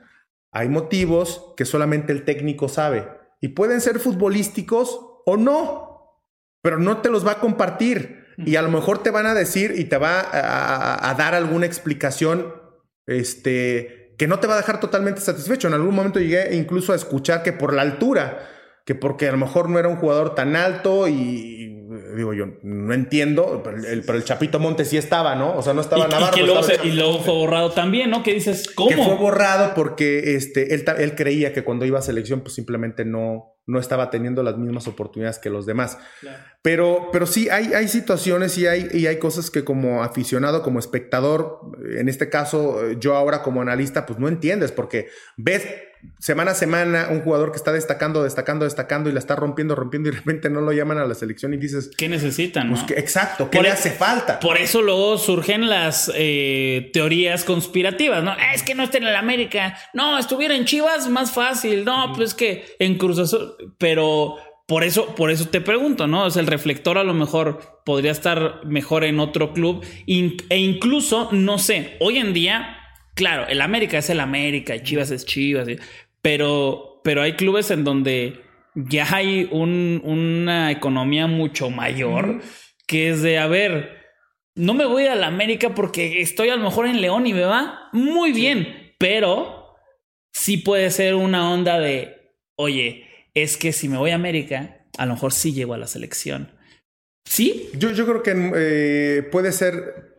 [0.51, 3.07] Hay motivos que solamente el técnico sabe
[3.41, 6.23] y pueden ser futbolísticos o no,
[6.61, 9.73] pero no te los va a compartir y a lo mejor te van a decir
[9.78, 12.53] y te va a, dar alguna explicación
[13.05, 15.67] este, que no te va a dejar totalmente satisfecho.
[15.67, 18.47] En algún momento llegué incluso a escuchar que por la altura,
[18.86, 21.66] que porque a lo mejor no era un jugador tan alto y
[22.18, 25.55] digo yo, no entiendo, pero el, pero el Chapito Montes sí estaba, ¿no?
[25.55, 26.34] O sea, no Y, estaba y Navarro.
[26.34, 28.24] que pero luego, se- y luego fue borrado también, ¿no?
[28.24, 28.89] Que dices, ¿cómo?
[28.89, 33.05] que fue borrado porque este, él, él creía que cuando iba a selección, pues simplemente
[33.05, 35.97] no, no estaba teniendo las mismas oportunidades que los demás.
[36.22, 36.43] Claro.
[36.61, 40.80] Pero, pero sí, hay, hay situaciones y hay, y hay cosas que como aficionado, como
[40.80, 41.59] espectador,
[41.97, 45.07] en este caso, yo ahora como analista, pues no entiendes, porque
[45.38, 45.65] ves
[46.19, 50.09] semana a semana un jugador que está destacando, destacando, destacando y la está rompiendo, rompiendo
[50.09, 52.69] y de repente no lo llaman a la selección y dices, ¿Qué necesitan?
[52.69, 52.95] pues no?
[52.95, 54.39] exacto, ¿qué Por le e- hace falta?
[54.39, 58.35] Por eso luego surgen las eh, teorías conspirativas, ¿no?
[58.53, 59.77] Es que no está en el América.
[59.93, 61.85] No, estuviera en Chivas, más fácil.
[61.85, 63.55] No, pues que en Cruz Azul.
[63.77, 64.35] Pero
[64.67, 66.25] por eso, por eso te pregunto, ¿no?
[66.25, 69.85] O sea, el reflector a lo mejor podría estar mejor en otro club.
[70.05, 72.77] E incluso, no sé, hoy en día,
[73.18, 75.68] claro, el América es el América, y Chivas es Chivas.
[76.22, 78.39] Pero, pero hay clubes en donde
[78.76, 82.41] ya hay un- una economía mucho mayor
[82.88, 83.97] que es de, a ver,
[84.55, 87.41] no me voy a la América porque estoy a lo mejor en León y me
[87.43, 89.76] va muy bien, pero
[90.32, 95.05] sí puede ser una onda de, oye, es que si me voy a América, a
[95.05, 96.51] lo mejor sí llego a la selección.
[97.26, 100.16] Sí, Yo, yo creo que eh, puede ser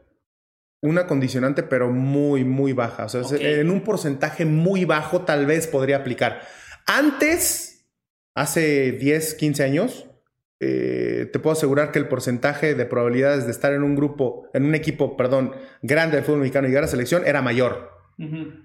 [0.81, 3.07] una condicionante, pero muy, muy baja.
[3.07, 6.43] O sea, en un porcentaje muy bajo tal vez podría aplicar.
[6.87, 7.87] Antes,
[8.35, 10.07] hace 10, 15 años,
[10.61, 14.65] eh, te puedo asegurar que el porcentaje de probabilidades de estar en un grupo, en
[14.65, 15.53] un equipo, perdón,
[15.83, 17.97] grande del fútbol mexicano y llegar a selección era mayor.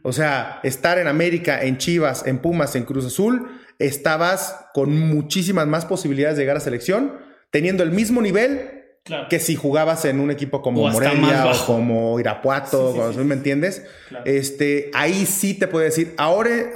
[0.01, 3.47] O sea, estar en América, en Chivas, en Pumas, en Cruz Azul,
[3.78, 7.20] estabas con muchísimas más posibilidades de llegar a selección,
[7.51, 8.83] teniendo el mismo nivel
[9.30, 13.86] que si jugabas en un equipo como Morelia o como Irapuato, ¿me entiendes?
[14.26, 16.72] Este, ahí sí te puedo decir, ahora,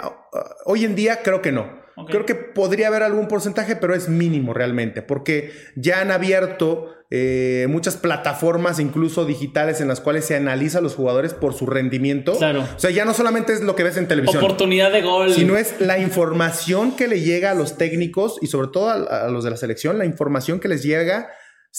[0.65, 1.85] hoy en día creo que no.
[2.07, 7.65] Creo que podría haber algún porcentaje, pero es mínimo realmente, porque ya han abierto eh,
[7.69, 12.37] muchas plataformas, incluso digitales, en las cuales se analiza a los jugadores por su rendimiento.
[12.37, 12.67] Claro.
[12.75, 14.43] O sea, ya no solamente es lo que ves en televisión.
[14.43, 15.33] Oportunidad de gol.
[15.33, 19.43] Sino es la información que le llega a los técnicos y sobre todo a los
[19.43, 21.29] de la selección, la información que les llega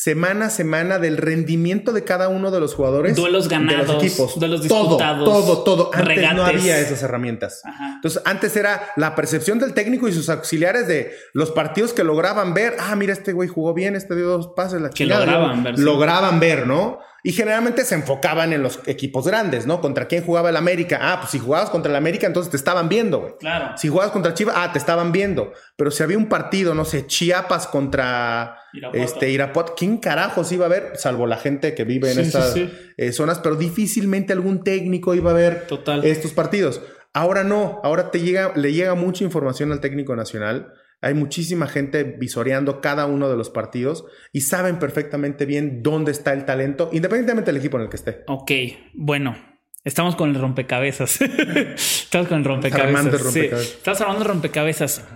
[0.01, 3.16] semana a semana del rendimiento de cada uno de los jugadores.
[3.16, 3.88] Duelos ganados.
[3.88, 4.38] De los equipos.
[4.38, 5.24] Duelos disputados.
[5.24, 5.90] Todo, todo, todo.
[5.92, 7.62] Antes no había esas herramientas.
[7.96, 12.55] Entonces, antes era la percepción del técnico y sus auxiliares de los partidos que lograban
[12.55, 12.76] ver.
[12.78, 15.76] Ah, mira, este güey jugó bien, este dio dos pases, la Que lograban ver.
[15.80, 17.01] Lograban ver, ¿no?
[17.25, 19.81] Y generalmente se enfocaban en los equipos grandes, ¿no?
[19.81, 20.99] ¿Contra quién jugaba el América?
[21.01, 23.33] Ah, pues si jugabas contra el América, entonces te estaban viendo, güey.
[23.41, 23.77] Claro.
[23.77, 25.53] Si jugabas contra Chivas, ah, te estaban viendo.
[25.77, 29.05] Pero si había un partido, no sé, Chiapas contra Irapuato.
[29.05, 30.93] este Irapuato, ¿quién carajos iba a ver?
[30.95, 35.35] Salvo la gente que vive en estas eh, zonas, pero difícilmente algún técnico iba a
[35.35, 35.66] ver
[36.05, 36.81] estos partidos.
[37.12, 42.03] Ahora no, ahora te llega, le llega mucha información al técnico nacional hay muchísima gente
[42.03, 47.53] visoreando cada uno de los partidos y saben perfectamente bien dónde está el talento, independientemente
[47.53, 48.24] del equipo en el que esté.
[48.26, 48.51] Ok,
[48.94, 49.36] bueno,
[49.84, 51.20] estamos con el rompecabezas.
[51.20, 53.22] estamos con el rompecabezas.
[53.22, 53.61] rompecabezas.
[53.61, 55.09] Estás hablando de rompecabezas.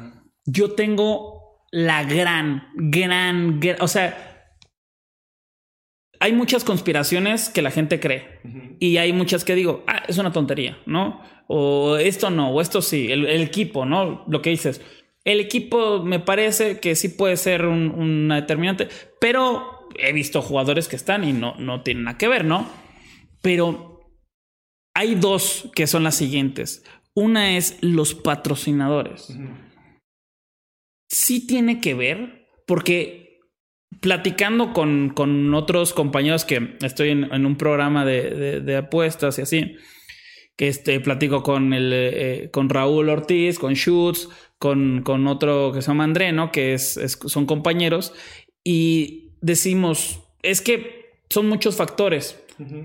[0.45, 4.28] Yo tengo la gran, gran, o sea,
[6.20, 8.41] hay muchas conspiraciones que la gente cree
[8.78, 11.20] y hay muchas que digo, ah, es una tontería, ¿no?
[11.49, 14.24] O esto no, o esto sí, el, el equipo, ¿no?
[14.28, 14.80] Lo que dices,
[15.25, 18.89] el equipo me parece que sí puede ser una determinante,
[19.20, 22.68] pero he visto jugadores que están y no, no tienen nada que ver, ¿no?
[23.41, 23.93] Pero
[24.95, 26.85] hay dos que son las siguientes.
[27.14, 29.37] Una es los patrocinadores.
[31.09, 33.41] Sí tiene que ver, porque
[34.01, 39.77] platicando con, con otros compañeros que estoy en, un programa de, apuestas y así,
[40.57, 44.29] que este, platico con, el, eh, con Raúl Ortiz, con Schutz,
[44.63, 46.53] con, otro que se llama André, ¿no?
[46.53, 48.15] Que es, son compañeros
[48.63, 52.41] y decimos, es que son muchos factores.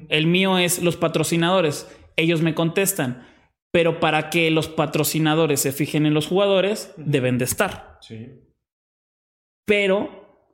[0.09, 1.87] El mío es los patrocinadores.
[2.15, 3.27] Ellos me contestan,
[3.71, 7.99] pero para que los patrocinadores se fijen en los jugadores, deben de estar.
[8.01, 8.31] Sí.
[9.67, 10.49] Pero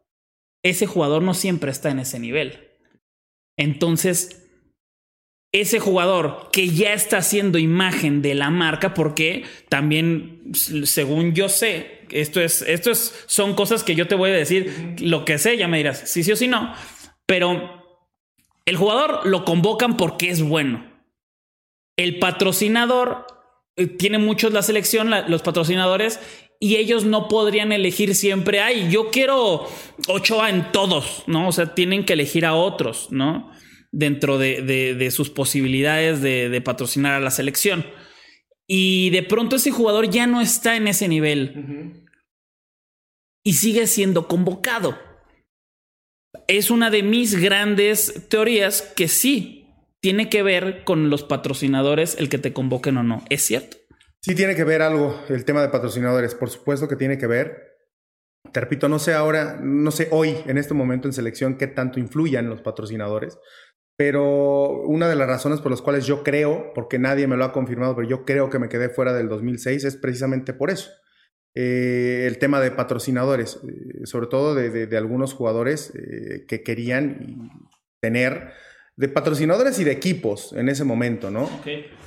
[0.62, 2.68] ese jugador no siempre está en ese nivel.
[3.58, 4.43] Entonces,
[5.54, 12.02] ese jugador que ya está haciendo imagen de la marca, porque también, según yo sé,
[12.10, 15.56] esto es, esto es, son cosas que yo te voy a decir, lo que sé,
[15.56, 16.74] ya me dirás, sí, sí o sí no,
[17.28, 17.84] pero
[18.66, 20.92] el jugador lo convocan porque es bueno.
[21.98, 23.28] El patrocinador
[23.76, 26.20] eh, tiene muchos la selección, los patrocinadores,
[26.60, 29.68] y ellos no podrían elegir siempre, ay, yo quiero
[30.08, 31.48] Ochoa en todos, ¿no?
[31.48, 33.52] O sea, tienen que elegir a otros, ¿no?
[33.94, 37.86] Dentro de, sus posibilidades de, patrocinar a la selección.
[38.68, 42.04] Y de pronto ese jugador ya no está en ese nivel.
[43.46, 44.98] Y sigue siendo convocado.
[46.48, 49.68] Es una de mis grandes teorías que sí
[50.02, 53.24] tiene que ver con los patrocinadores el que te convoquen o no.
[53.30, 53.78] ¿Es cierto?
[54.22, 56.34] Sí tiene que ver algo el tema de patrocinadores.
[56.34, 57.74] Por supuesto que tiene que ver.
[58.52, 62.00] Te repito, no sé ahora, no sé hoy, en este momento en selección, qué tanto
[62.00, 63.38] influyan los patrocinadores.
[63.96, 67.52] Pero una de las razones por las cuales yo creo, porque nadie me lo ha
[67.52, 70.92] confirmado, pero yo creo que me quedé fuera del 2006 es precisamente por eso.
[71.56, 77.52] Eh, el tema de patrocinadores, eh, sobre todo de, algunos jugadores eh, que querían
[78.02, 78.50] tener,
[78.96, 81.50] de patrocinadores y de equipos en ese momento, ¿no?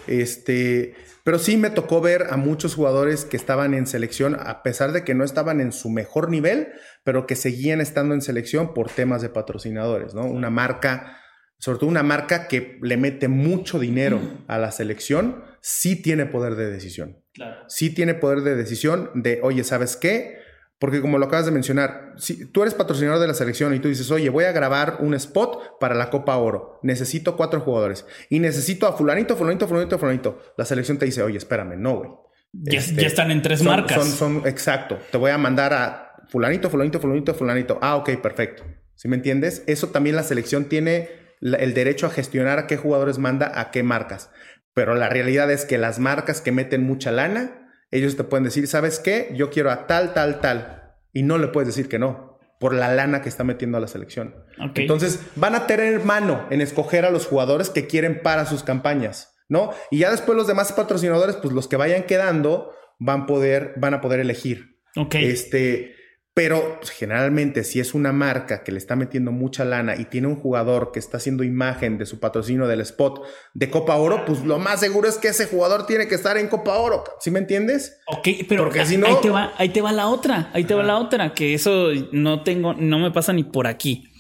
[0.08, 4.92] Este, pero sí me tocó ver a muchos jugadores que estaban en selección, a pesar
[4.92, 6.68] de que no estaban en su mejor nivel,
[7.04, 10.24] pero que seguían estando en selección por temas de patrocinadores, ¿no?
[10.24, 11.20] Una marca
[11.58, 16.54] sobre todo una marca que le mete mucho dinero a la selección, sí tiene poder
[16.54, 17.18] de decisión.
[17.32, 17.64] Claro.
[17.68, 20.38] Sí tiene poder de decisión de, oye, ¿sabes qué?
[20.78, 23.88] Porque como lo acabas de mencionar, si tú eres patrocinador de la selección y tú
[23.88, 28.40] dices, oye, voy a grabar un spot para la Copa Oro, necesito cuatro jugadores y
[28.40, 30.42] necesito a fulanito, fulanito, fulanito, fulanito.
[30.58, 32.10] La selección te dice, oye, espérame, no, güey.
[32.52, 33.96] Ya, este, están en tres marcas.
[33.96, 34.98] Son, son, exacto.
[35.10, 37.78] Te voy a mandar a fulanito, fulanito, fulanito, fulanito.
[37.80, 38.64] Ah, ok, perfecto.
[38.94, 39.62] ¿Sí me entiendes?
[39.66, 41.08] Eso también la selección tiene
[41.54, 44.30] el derecho a gestionar a qué jugadores manda a qué marcas.
[44.74, 48.66] Pero la realidad es que las marcas que meten mucha lana ellos te pueden decir,
[48.66, 49.30] ¿sabes qué?
[49.34, 50.94] Yo quiero a tal, tal, tal.
[51.12, 53.88] Y no le puedes decir que no, por la lana que está metiendo a la
[53.88, 54.34] selección.
[54.74, 59.34] Entonces, van a tener mano en escoger a los jugadores que quieren para sus campañas,
[59.48, 59.70] ¿no?
[59.90, 64.00] Y ya después los demás patrocinadores, pues los que vayan quedando, van, poder, van a
[64.00, 64.80] poder elegir.
[64.96, 65.14] Ok.
[65.16, 65.94] Este,
[66.36, 70.26] pero pues, generalmente si es una marca que le está metiendo mucha lana y tiene
[70.26, 73.24] un jugador que está haciendo imagen de su patrocinio del spot
[73.54, 76.48] de Copa Oro, pues lo más seguro es que ese jugador tiene que estar en
[76.48, 77.04] Copa Oro.
[77.20, 78.02] ¿Sí me entiendes?
[78.06, 79.06] Ok, pero Porque si no...
[79.06, 81.88] ahí, te va, ahí te va la otra, ahí te va la otra, que eso
[82.12, 84.10] no tengo, no me pasa ni por aquí.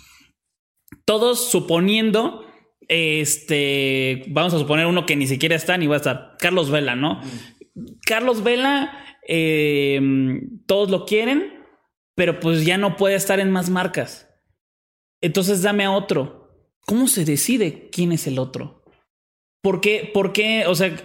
[1.04, 2.46] Todos suponiendo,
[2.88, 6.96] este, vamos a suponer uno que ni siquiera está ni va a estar, Carlos Vela,
[6.96, 7.20] ¿no?
[8.06, 10.00] Carlos Vela, eh,
[10.64, 11.55] todos lo quieren
[12.16, 14.28] pero pues ya no puede estar en más marcas.
[15.20, 16.50] Entonces dame a otro.
[16.80, 18.84] ¿Cómo se decide quién es el otro?
[19.62, 20.10] ¿Por qué?
[20.12, 20.66] ¿Por qué?
[20.66, 20.96] O sea,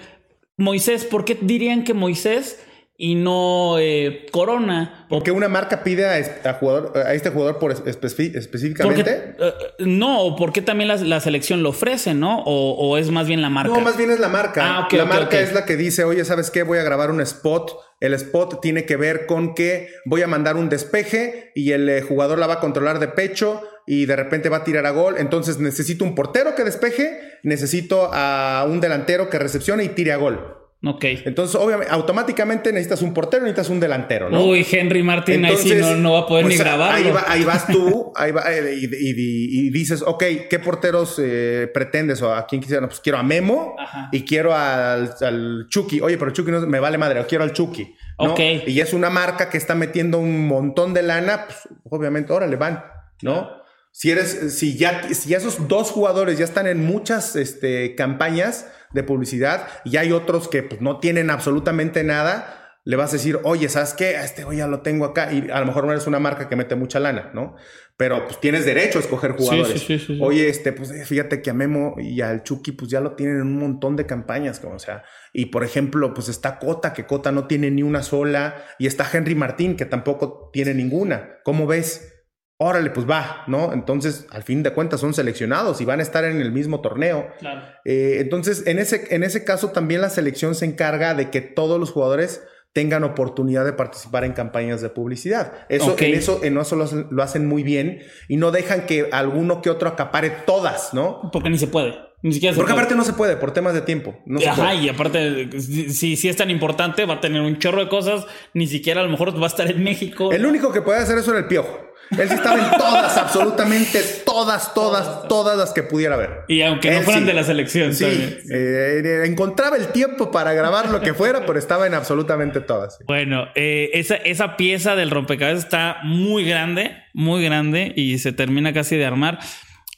[0.58, 2.64] Moisés, ¿por qué dirían que Moisés
[3.04, 5.08] y no eh, Corona.
[5.10, 9.34] Porque una marca pide a, jugador, a este jugador por específicamente.
[9.40, 12.44] Eh, no, o porque también la, selección lo ofrece, ¿no?
[12.46, 13.74] O, es más bien la marca.
[13.74, 14.62] No, más bien es la marca.
[14.64, 16.62] Ah, la marca es la que dice, oye, ¿sabes qué?
[16.62, 17.76] Voy a grabar un spot.
[18.00, 22.04] El spot tiene que ver con que voy a mandar un despeje y el eh,
[22.04, 25.16] jugador la va a controlar de pecho y de repente va a tirar a gol.
[25.18, 30.18] Entonces necesito un portero que despeje, necesito a un delantero que recepcione y tire a
[30.18, 30.61] gol.
[30.84, 31.04] Ok.
[31.26, 34.44] Entonces, obviamente, automáticamente necesitas un portero, necesitas un delantero, ¿no?
[34.46, 37.20] Uy, Henry Martin ahí sí no, va a poder ni pues, grabarlo.
[37.28, 42.48] Ahí, vas tú, ahí va, eh, y, dices, ok, ¿qué porteros eh, pretendes o a
[42.48, 42.88] quién quisiera?
[42.88, 43.76] pues quiero a Memo
[44.12, 46.02] y quiero al, al, Chucky.
[46.02, 47.96] Oye, pero Chucky no me vale madre, quiero al Chucky.
[48.20, 48.36] ¿no?
[48.38, 51.60] Y es una marca que está metiendo un montón de lana, pues
[51.90, 52.84] obviamente, órale, van,
[53.22, 53.62] ¿no?
[53.92, 59.04] Si eres, si ya, si esos dos jugadores ya están en muchas este, campañas, de
[59.04, 63.70] publicidad y hay otros que pues, no tienen absolutamente nada, le vas a decir, oye,
[63.70, 64.16] ¿sabes qué?
[64.16, 65.32] este hoy ya lo tengo acá.
[65.32, 67.56] Y a lo mejor no eres una marca que mete mucha lana, ¿no?
[67.96, 69.88] Pero pues tienes derecho a escoger jugadores.
[70.20, 73.42] oye, este, pues fíjate que a Memo y al Chucky, pues ya lo tienen en
[73.44, 75.04] un montón de campañas, como o sea.
[75.34, 78.66] Y por ejemplo, pues está Cota, que Cota no tiene ni una sola.
[78.80, 81.38] Y está Henry Martín, que tampoco tiene ninguna.
[81.44, 82.21] ¿Cómo ves?
[82.62, 83.74] Órale, pues va, ¿no?
[83.74, 87.28] Entonces, al fin de cuentas, son seleccionados y van a estar en el mismo torneo.
[87.40, 87.62] Claro.
[87.86, 91.80] Eh, entonces, en ese, en ese caso, también la selección se encarga de que todos
[91.80, 95.54] los jugadores tengan oportunidad de participar en campañas de publicidad.
[95.70, 99.72] Eso, en eso, en eso lo, hacen muy bien y no dejan que alguno que
[99.72, 101.32] otro acapare todas, ¿no?
[101.34, 101.96] Porque ni se puede.
[102.22, 104.20] Ni siquiera se Porque aparte no se puede, por temas de tiempo.
[104.28, 107.90] No Ajá, y aparte, si, si es tan importante, va a tener un chorro de
[107.90, 110.32] cosas, ni siquiera a lo mejor va a estar en México.
[110.32, 111.91] El único que puede hacer eso era el piojo.
[112.18, 116.42] Él sí estaba en todas, absolutamente todas, todas, todas las que pudiera ver.
[116.50, 117.94] Y aunque no fueran de la selección.
[117.94, 123.00] Sí, eh, encontraba el tiempo para grabar lo que fuera, pero estaba en absolutamente todas.
[123.08, 128.74] Bueno, eh, esa, esa pieza del rompecabezas está muy grande, muy grande y se termina
[128.74, 129.40] casi de armar.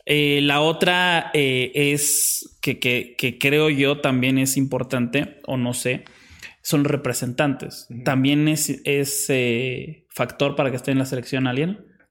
[0.06, 6.04] Eh, la otra es que, que, creo yo también es importante, o no sé,
[6.62, 7.88] son representantes.
[8.06, 9.32] También es, es
[10.10, 11.48] factor para que esté en la selección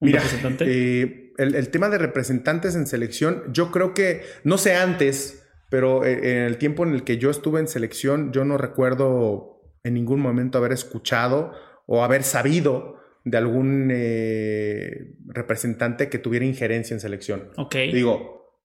[0.03, 0.23] Mira,
[0.61, 6.39] eh, el, tema de representantes en selección, yo creo que, no sé antes, pero eh,
[6.39, 10.21] en el tiempo en el que yo estuve en selección, yo no recuerdo en ningún
[10.21, 11.53] momento haber escuchado
[11.87, 17.51] o haber sabido de algún eh, representante que tuviera injerencia en selección.
[17.57, 17.77] Ok.
[17.93, 18.59] Digo,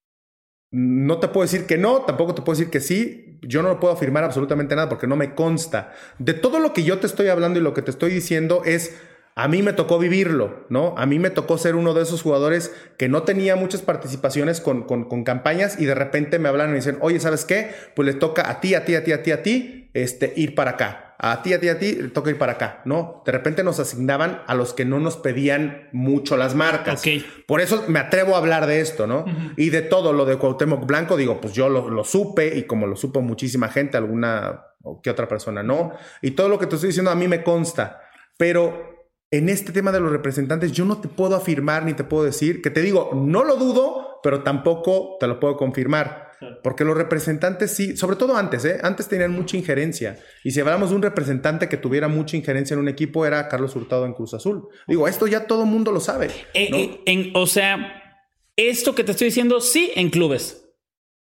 [0.70, 3.38] no te puedo decir que no, tampoco te puedo decir que sí.
[3.42, 5.94] Yo no puedo afirmar absolutamente nada porque no me consta.
[6.18, 9.00] De todo lo que yo te estoy hablando y lo que te estoy diciendo es
[9.38, 10.94] a mí me tocó vivirlo, ¿no?
[10.98, 14.82] A mí me tocó ser uno de esos jugadores que no tenía muchas participaciones con,
[15.22, 17.70] campañas y de repente me hablan y me dicen, oye, ¿sabes qué?
[17.94, 20.56] Pues le toca a ti, a ti, a ti, a ti, a ti, este, ir
[20.56, 21.14] para acá.
[21.18, 23.22] A ti, a ti, a ti, le toca ir para acá, ¿no?
[23.24, 27.04] De repente nos asignaban a los que no nos pedían mucho las marcas.
[27.46, 29.24] Por eso me atrevo a hablar de esto, ¿no?
[29.56, 32.88] Y de todo lo de Cuauhtémoc Blanco, digo, pues yo lo, lo supe y como
[32.88, 35.92] lo supo muchísima gente, alguna o que otra persona no.
[36.22, 38.00] Y todo lo que te estoy diciendo a mí me consta.
[38.36, 38.97] Pero
[39.30, 42.62] en este tema de los representantes, yo no te puedo afirmar ni te puedo decir,
[42.62, 46.28] que te digo, no lo dudo, pero tampoco te lo puedo confirmar.
[46.62, 48.78] Porque los representantes sí, sobre todo antes, ¿eh?
[48.82, 50.18] antes tenían mucha injerencia.
[50.44, 53.74] Y si hablamos de un representante que tuviera mucha injerencia en un equipo, era Carlos
[53.74, 54.68] Hurtado en Cruz Azul.
[54.86, 56.28] Digo, esto ya todo el mundo lo sabe.
[56.54, 58.20] Eh, eh, o sea,
[58.56, 60.64] esto que te estoy diciendo, sí, en clubes.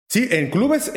[0.07, 0.93] Sí, en clubes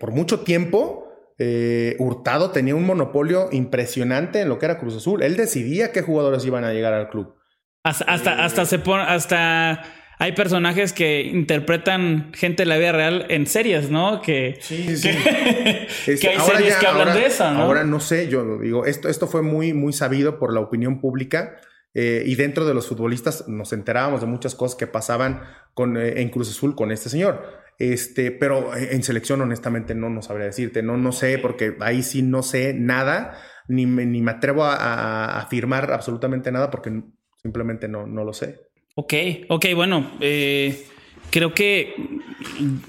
[0.00, 1.07] por mucho tiempo
[1.38, 5.22] eh, Hurtado tenía un monopolio impresionante en lo que era Cruz Azul.
[5.22, 7.36] Él decidía qué jugadores iban a llegar al club.
[7.84, 9.82] Hasta, hasta, se pone, hasta
[10.18, 14.20] hay personajes que interpretan gente de la vida real en series, ¿no?
[14.20, 15.10] Que, sí, sí.
[15.10, 17.62] que, este, hay series que hablan de eso, ¿no?
[17.62, 21.56] Ahora no sé, yo digo, esto, esto fue muy, muy sabido por la opinión pública.
[21.94, 26.20] Eh, y dentro de los futbolistas nos enterábamos de muchas cosas que pasaban con, eh,
[26.20, 27.42] en Cruz Azul con este señor.
[27.78, 30.82] Este, pero en selección, honestamente, no, no sabría decirte.
[30.82, 35.38] No, no sé, porque ahí sí no sé nada, ni me, ni me atrevo a,
[35.40, 37.02] afirmar absolutamente nada porque
[37.40, 38.60] simplemente no, no lo sé.
[38.96, 39.14] Ok,
[39.48, 40.86] ok, bueno, eh,
[41.30, 41.94] creo que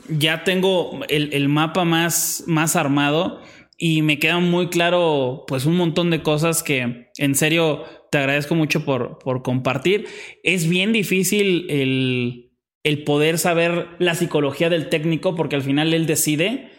[0.10, 3.42] ya tengo el, mapa más, más armado
[3.78, 8.56] y me queda muy claro, pues, un montón de cosas que en serio te agradezco
[8.56, 10.08] mucho por, por compartir.
[10.44, 12.49] Es bien difícil el
[12.84, 16.72] el poder saber la psicología del técnico, porque al final él decide,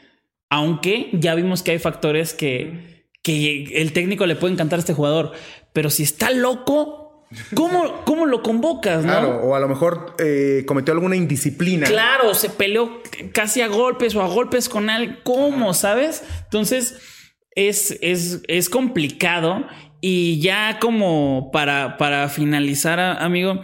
[0.49, 4.95] aunque ya vimos que hay factores que, que el técnico le puede encantar a este
[4.95, 5.33] jugador,
[5.73, 9.05] pero si está loco, ¿cómo, cómo lo convocas?
[9.05, 11.87] Claro, o a lo mejor eh, cometió alguna indisciplina.
[11.87, 15.75] Claro, se peleó casi a golpes o a golpes con él, ¿cómo?
[15.75, 16.25] ¿Sabes?
[16.45, 16.99] Entonces
[17.55, 19.67] es, es, es complicado
[20.01, 23.61] y ya como para, para finalizar, amigo,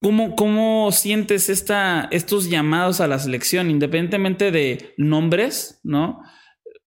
[0.00, 6.22] ¿Cómo, ¿Cómo, sientes esta, estos llamados a la selección, independientemente de nombres, no?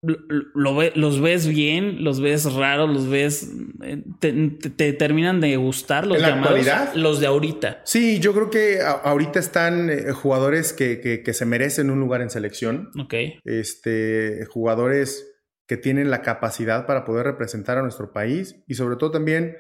[0.02, 2.04] Lo, ¿Los ves bien?
[2.04, 2.90] ¿Los ves raros?
[2.92, 3.50] ¿Los ves?
[3.84, 6.96] Eh, ¿Te, terminan de gustar los llamados?
[6.96, 7.82] Los de ahorita.
[7.86, 12.22] Sí, yo creo que ahorita están eh, jugadores que, que, que, se merecen un lugar
[12.22, 12.92] en selección.
[13.00, 13.14] Ok.
[13.44, 15.36] Este, jugadores
[15.68, 19.58] que tienen la capacidad para poder representar a nuestro país y sobre todo también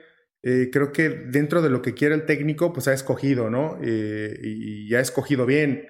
[0.47, 3.79] eh, creo que dentro de lo que quiere el técnico, pues ha escogido, ¿no?
[3.81, 5.87] Eh, y, ha escogido bien.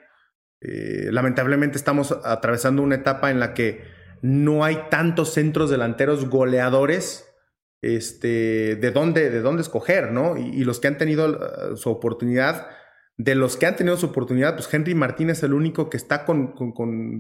[0.62, 3.84] Eh, lamentablemente estamos atravesando una etapa en la que
[4.22, 7.30] no hay tantos centros delanteros goleadores
[7.82, 10.38] este, de, dónde, de dónde escoger, ¿no?
[10.38, 12.68] y los que han tenido su oportunidad
[13.18, 16.26] de los que han tenido su oportunidad, pues Henry Martínez es el único que está
[16.26, 16.54] con,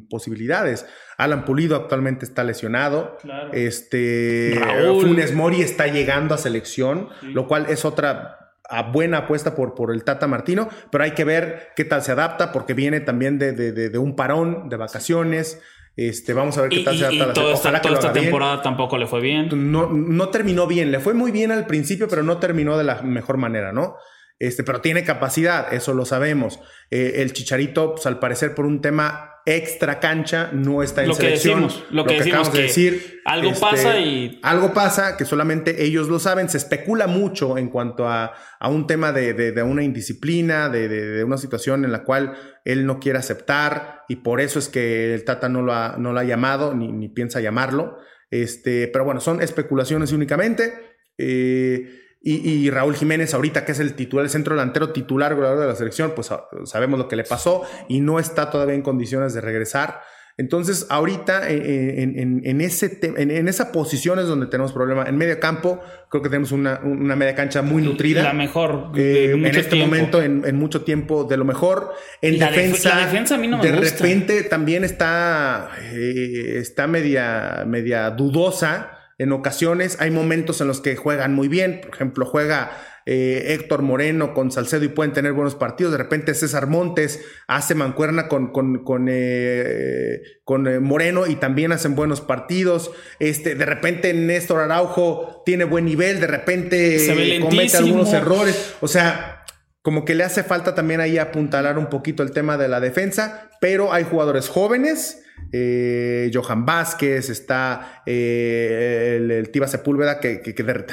[0.09, 0.85] posibilidades.
[1.17, 3.17] Alan Pulido actualmente está lesionado.
[3.53, 4.59] Este
[5.01, 8.45] Funes Mori está llegando a selección, lo cual es otra
[8.91, 12.51] buena apuesta por, por el Tata Martino, pero hay que ver qué tal se adapta,
[12.51, 15.61] porque viene también de, de, un parón, de vacaciones.
[15.95, 17.33] Este, vamos a ver qué tal se adapta.
[17.33, 19.71] toda esta, temporada tampoco le fue bien.
[19.71, 23.01] No, no terminó bien, le fue muy bien al principio, pero no terminó de la
[23.01, 23.95] mejor manera, ¿no?
[24.37, 26.59] Este, pero tiene capacidad, eso lo sabemos.
[26.91, 31.13] Eh, el Chicharito, pues, al parecer, por un tema extra cancha, no está en lo
[31.13, 31.59] selección.
[31.59, 33.21] Que decimos, lo, que, decimos de decir.
[33.25, 34.39] Algo este, pasa y.
[34.43, 36.49] Algo pasa que solamente ellos lo saben.
[36.49, 41.23] Se especula mucho en cuanto a, a un tema de, de, una indisciplina, de, de,
[41.23, 42.33] una situación en la cual
[42.65, 46.11] él no quiere aceptar y por eso es que el Tata no lo ha, no
[46.11, 47.97] lo ha llamado ni, ni piensa llamarlo.
[48.31, 50.73] Este, pero bueno, son especulaciones únicamente.
[51.17, 55.67] Eh, y, Raúl Jiménez, ahorita que es el titular, el centro delantero titular goleador de
[55.67, 59.35] la selección, pues ah, sabemos lo que le pasó y no está todavía en condiciones
[59.35, 60.01] de regresar.
[60.35, 65.05] Entonces, ahorita eh, eh, en, ese en, esa posición es donde tenemos problema.
[65.07, 68.23] En medio campo, creo que tenemos una, media cancha muy nutrida.
[68.23, 68.91] La mejor.
[68.97, 71.93] Eh, en este momento, en, mucho tiempo, de lo mejor.
[72.23, 72.95] En defensa.
[72.95, 79.31] la defensa a mí no me De repente también está, está media, media dudosa en
[79.31, 82.71] ocasiones hay momentos en los que juegan muy bien, por ejemplo, juega
[83.07, 85.91] eh, Héctor Moreno con Salcedo y pueden tener buenos partidos.
[85.91, 91.71] De repente César Montes hace mancuerna con, con, con, eh, con eh, Moreno y también
[91.71, 92.91] hacen buenos partidos.
[93.19, 98.75] Este, de repente Néstor Araujo tiene buen nivel, de repente comete algunos errores.
[98.81, 99.45] O sea,
[99.83, 103.51] como que le hace falta también ahí apuntalar un poquito el tema de la defensa,
[103.61, 110.41] pero hay jugadores jóvenes eh, Johan Vázquez, está eh, el, Tiba Sepúlveda, que,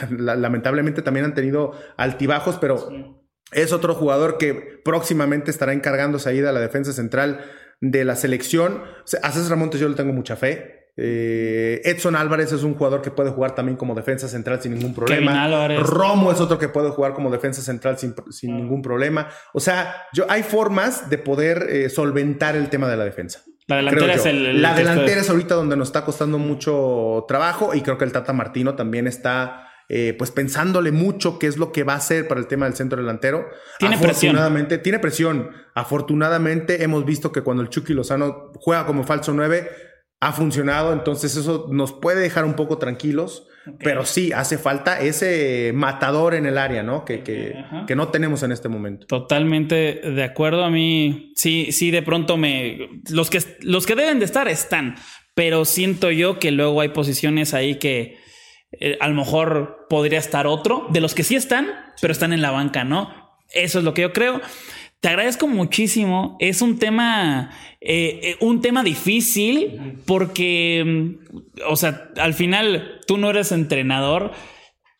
[0.10, 2.88] lamentablemente también han tenido altibajos, pero
[3.50, 7.40] es otro jugador que próximamente estará encargándose ahí de la defensa central
[7.80, 8.82] de la selección.
[9.22, 10.92] A César Montes yo le tengo mucha fe.
[10.94, 14.94] Eh, Edson Álvarez es un jugador que puede jugar también como defensa central sin ningún
[14.94, 15.48] problema.
[15.78, 19.28] Romo es otro que puede jugar como defensa central sin, sin ningún problema.
[19.54, 23.42] O sea, yo, hay formas de poder solventar el tema de la defensa.
[23.72, 27.80] La delantera es el, La delantera es ahorita donde nos está costando mucho trabajo y
[27.80, 31.84] creo que el Tata Martino también está eh, pues pensándole mucho qué es lo que
[31.84, 33.46] va a hacer para el tema del centro delantero.
[33.78, 34.82] Tiene Afortunadamente, presión.
[34.82, 35.50] tiene presión.
[35.74, 39.68] Afortunadamente hemos visto que cuando el Chucky Lozano juega como falso 9
[40.20, 43.48] ha funcionado, entonces eso nos puede dejar un poco tranquilos.
[43.78, 47.04] Pero sí, hace falta ese matador en el área, ¿no?
[47.04, 47.54] Que, que,
[47.86, 49.06] que, no tenemos en este momento.
[49.06, 50.64] Totalmente de acuerdo.
[50.64, 52.88] A mí, sí, sí, de pronto me.
[53.10, 54.96] Los que, los que deben de estar están,
[55.34, 58.18] pero siento yo que luego hay posiciones ahí que
[58.80, 61.68] eh, a lo mejor podría estar otro, de los que sí están,
[62.00, 63.38] pero están en la banca, ¿no?
[63.52, 64.40] Eso es lo que yo creo.
[65.02, 66.36] Te agradezco muchísimo.
[66.38, 67.50] Es un tema,
[67.80, 71.38] eh, eh, un tema difícil porque, mm,
[71.68, 74.30] o sea, al final tú no eres entrenador,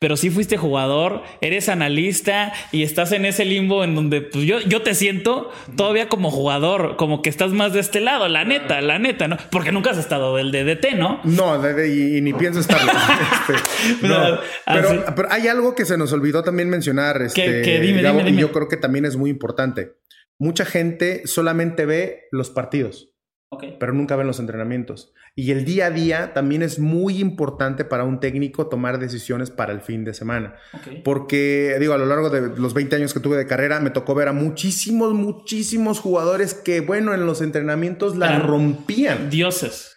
[0.03, 4.59] pero sí fuiste jugador, eres analista y estás en ese limbo en donde pues, yo,
[4.59, 8.81] yo te siento todavía como jugador, como que estás más de este lado, la neta,
[8.81, 9.37] la neta, ¿no?
[9.53, 11.21] Porque nunca has estado del DDT, ¿no?
[11.23, 12.91] No, y, ni pienso estarlo.
[13.43, 18.51] Este, no, pero, pero, hay algo que se nos olvidó también mencionar, este, y yo
[18.51, 19.93] creo que también es muy importante.
[20.39, 23.12] Mucha gente solamente ve los partidos.
[23.79, 25.13] Pero nunca ven los entrenamientos.
[25.35, 29.73] Y el día a día también es muy importante para un técnico tomar decisiones para
[29.73, 30.57] el fin de semana.
[31.05, 34.15] Porque, digo, a lo largo de los 20 años que tuve de carrera, me tocó
[34.15, 39.31] ver a muchísimos, muchísimos jugadores que, bueno, en los entrenamientos la rompían.
[39.31, 39.97] Dioses.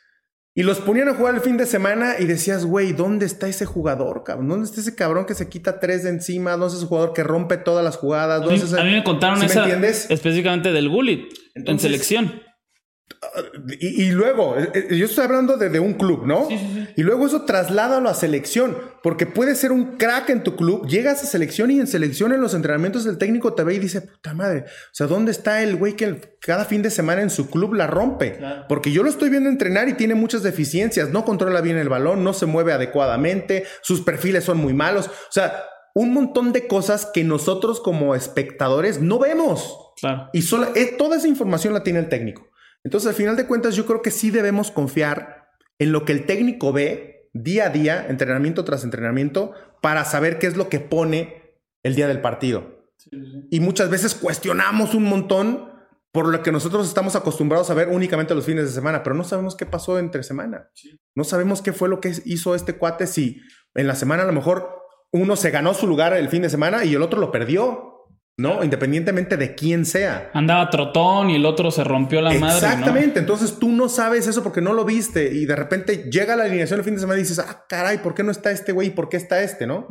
[0.58, 3.66] Y los ponían a jugar el fin de semana y decías, güey, ¿dónde está ese
[3.66, 4.48] jugador, cabrón?
[4.48, 6.52] ¿Dónde está ese cabrón que se quita tres de encima?
[6.52, 8.42] ¿Dónde está ese jugador que rompe todas las jugadas?
[8.42, 11.26] a, mí, a mí me contaron esa, específicamente del Gullit
[11.56, 12.42] en selección.
[13.80, 16.48] Y, luego, eh, eh, yo estoy hablando de, un club, ¿no?
[16.96, 21.24] Y luego eso trasládalo a selección, porque puede ser un crack en tu club, llegas
[21.24, 24.34] a selección y en selección en los entrenamientos el técnico te ve y dice, puta
[24.34, 27.74] madre, o sea, ¿dónde está el güey que cada fin de semana en su club
[27.74, 28.40] la rompe?
[28.70, 32.24] Porque yo lo estoy viendo entrenar y tiene muchas deficiencias, no controla bien el balón,
[32.24, 37.10] no se mueve adecuadamente, sus perfiles son muy malos, o sea, un montón de cosas
[37.14, 39.80] que nosotros como espectadores no vemos.
[40.34, 42.48] Y solo, eh, toda esa información la tiene el técnico.
[42.86, 46.26] Entonces, al final de cuentas, yo creo que sí debemos confiar en lo que el
[46.26, 51.60] técnico ve día a día, entrenamiento tras entrenamiento, para saber qué es lo que pone
[51.84, 52.88] el día del partido.
[53.50, 55.74] Y muchas veces cuestionamos un montón
[56.12, 59.26] por lo que nosotros estamos acostumbrados a ver únicamente los fines de semana, pero no
[59.26, 60.70] sabemos qué pasó entre semana.
[61.14, 63.42] No sabemos qué fue lo que hizo este cuate si
[63.74, 64.80] en la semana a lo mejor
[65.12, 67.95] uno se ganó su lugar el fin de semana y el otro lo perdió.
[68.38, 68.64] ¿No?
[68.66, 70.30] Independientemente de quién sea.
[70.34, 72.68] Andaba trotón y el otro se rompió la madre.
[72.68, 73.20] Exactamente.
[73.20, 76.80] Entonces tú no sabes eso porque no lo viste y de repente llega la alineación
[76.80, 78.90] el fin de semana y dices, ah, caray, ¿por qué no está este güey?
[78.90, 79.66] ¿Por qué está este?
[79.66, 79.88] ¿No?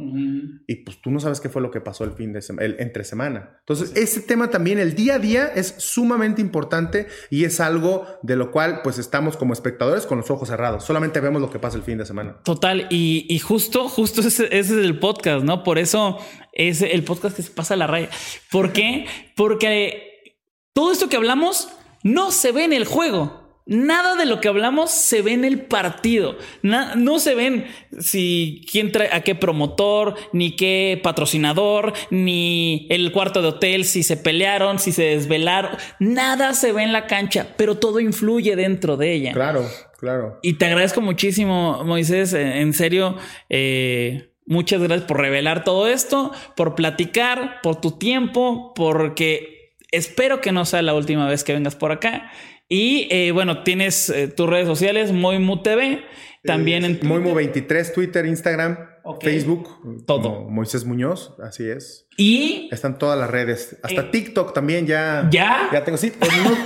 [0.66, 2.76] Y pues tú no sabes qué fue lo que pasó el fin de semana, el
[2.80, 3.56] entre semana.
[3.60, 8.36] Entonces ese tema también, el día a día es sumamente importante y es algo de
[8.36, 10.84] lo cual pues estamos como espectadores con los ojos cerrados.
[10.84, 12.36] Solamente vemos lo que pasa el fin de semana.
[12.44, 12.88] Total.
[12.90, 15.62] Y, justo, justo ese, ese es el podcast, ¿no?
[15.62, 16.18] Por eso
[16.54, 18.08] es el podcast que se pasa la raya.
[18.50, 19.06] ¿Por qué?
[19.36, 20.40] Porque
[20.72, 21.68] todo esto que hablamos
[22.02, 23.44] no se ve en el juego.
[23.66, 26.36] Nada de lo que hablamos se ve en el partido.
[26.62, 27.64] no se ven
[27.98, 34.02] si quién trae a qué promotor, ni qué patrocinador, ni el cuarto de hotel, si
[34.02, 35.70] se pelearon, si se desvelaron.
[35.98, 39.32] Nada se ve en la cancha, pero todo influye dentro de ella.
[39.32, 39.66] Claro,
[39.98, 40.38] claro.
[40.42, 42.34] Y te agradezco muchísimo, Moisés.
[42.34, 43.16] En serio,
[43.48, 50.52] eh, Muchas gracias por revelar todo esto, por platicar, por tu tiempo, porque espero que
[50.52, 52.30] no sea la última vez que vengas por acá.
[52.68, 56.02] Y eh, bueno, tienes eh, tus redes sociales, Moimu TV,
[56.44, 58.78] también en Moimu23, Twitter, Instagram,
[59.20, 60.04] Facebook.
[60.06, 60.48] Todo.
[60.48, 62.06] Moisés Muñoz, así es.
[62.16, 63.78] Y están todas las redes.
[63.82, 65.28] Hasta eh, TikTok también ya.
[65.30, 65.68] ¿Ya?
[65.72, 65.98] Ya tengo.
[65.98, 66.12] Sí,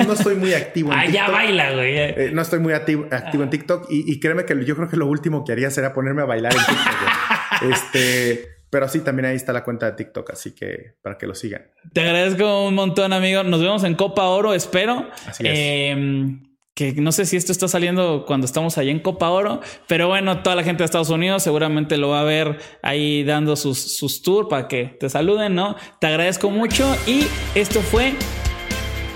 [0.06, 2.32] no, estoy muy activo en ah, ya baila, güey.
[2.32, 3.86] no estoy muy activo, activo en TikTok.
[3.90, 6.52] Y, y, créeme que yo creo que lo último que haría será ponerme a bailar
[6.52, 7.27] en TikTok.
[7.70, 11.34] Este, pero sí, también ahí está la cuenta de TikTok, así que para que lo
[11.34, 11.70] sigan.
[11.92, 13.42] Te agradezco un montón, amigo.
[13.42, 15.08] Nos vemos en Copa Oro, espero.
[15.26, 15.52] Así es.
[15.54, 16.42] Em,
[16.74, 20.44] que no sé si esto está saliendo cuando estamos allá en Copa Oro, pero bueno,
[20.44, 24.22] toda la gente de Estados Unidos seguramente lo va a ver ahí dando sus, sus
[24.22, 25.74] tours para que te saluden, ¿no?
[26.00, 27.26] Te agradezco mucho y
[27.56, 28.14] esto fue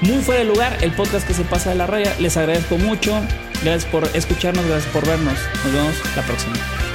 [0.00, 2.12] muy fuera de lugar, el podcast que se pasa de la raya.
[2.18, 3.14] Les agradezco mucho.
[3.62, 5.38] Gracias por escucharnos, gracias por vernos.
[5.64, 6.91] Nos vemos la próxima.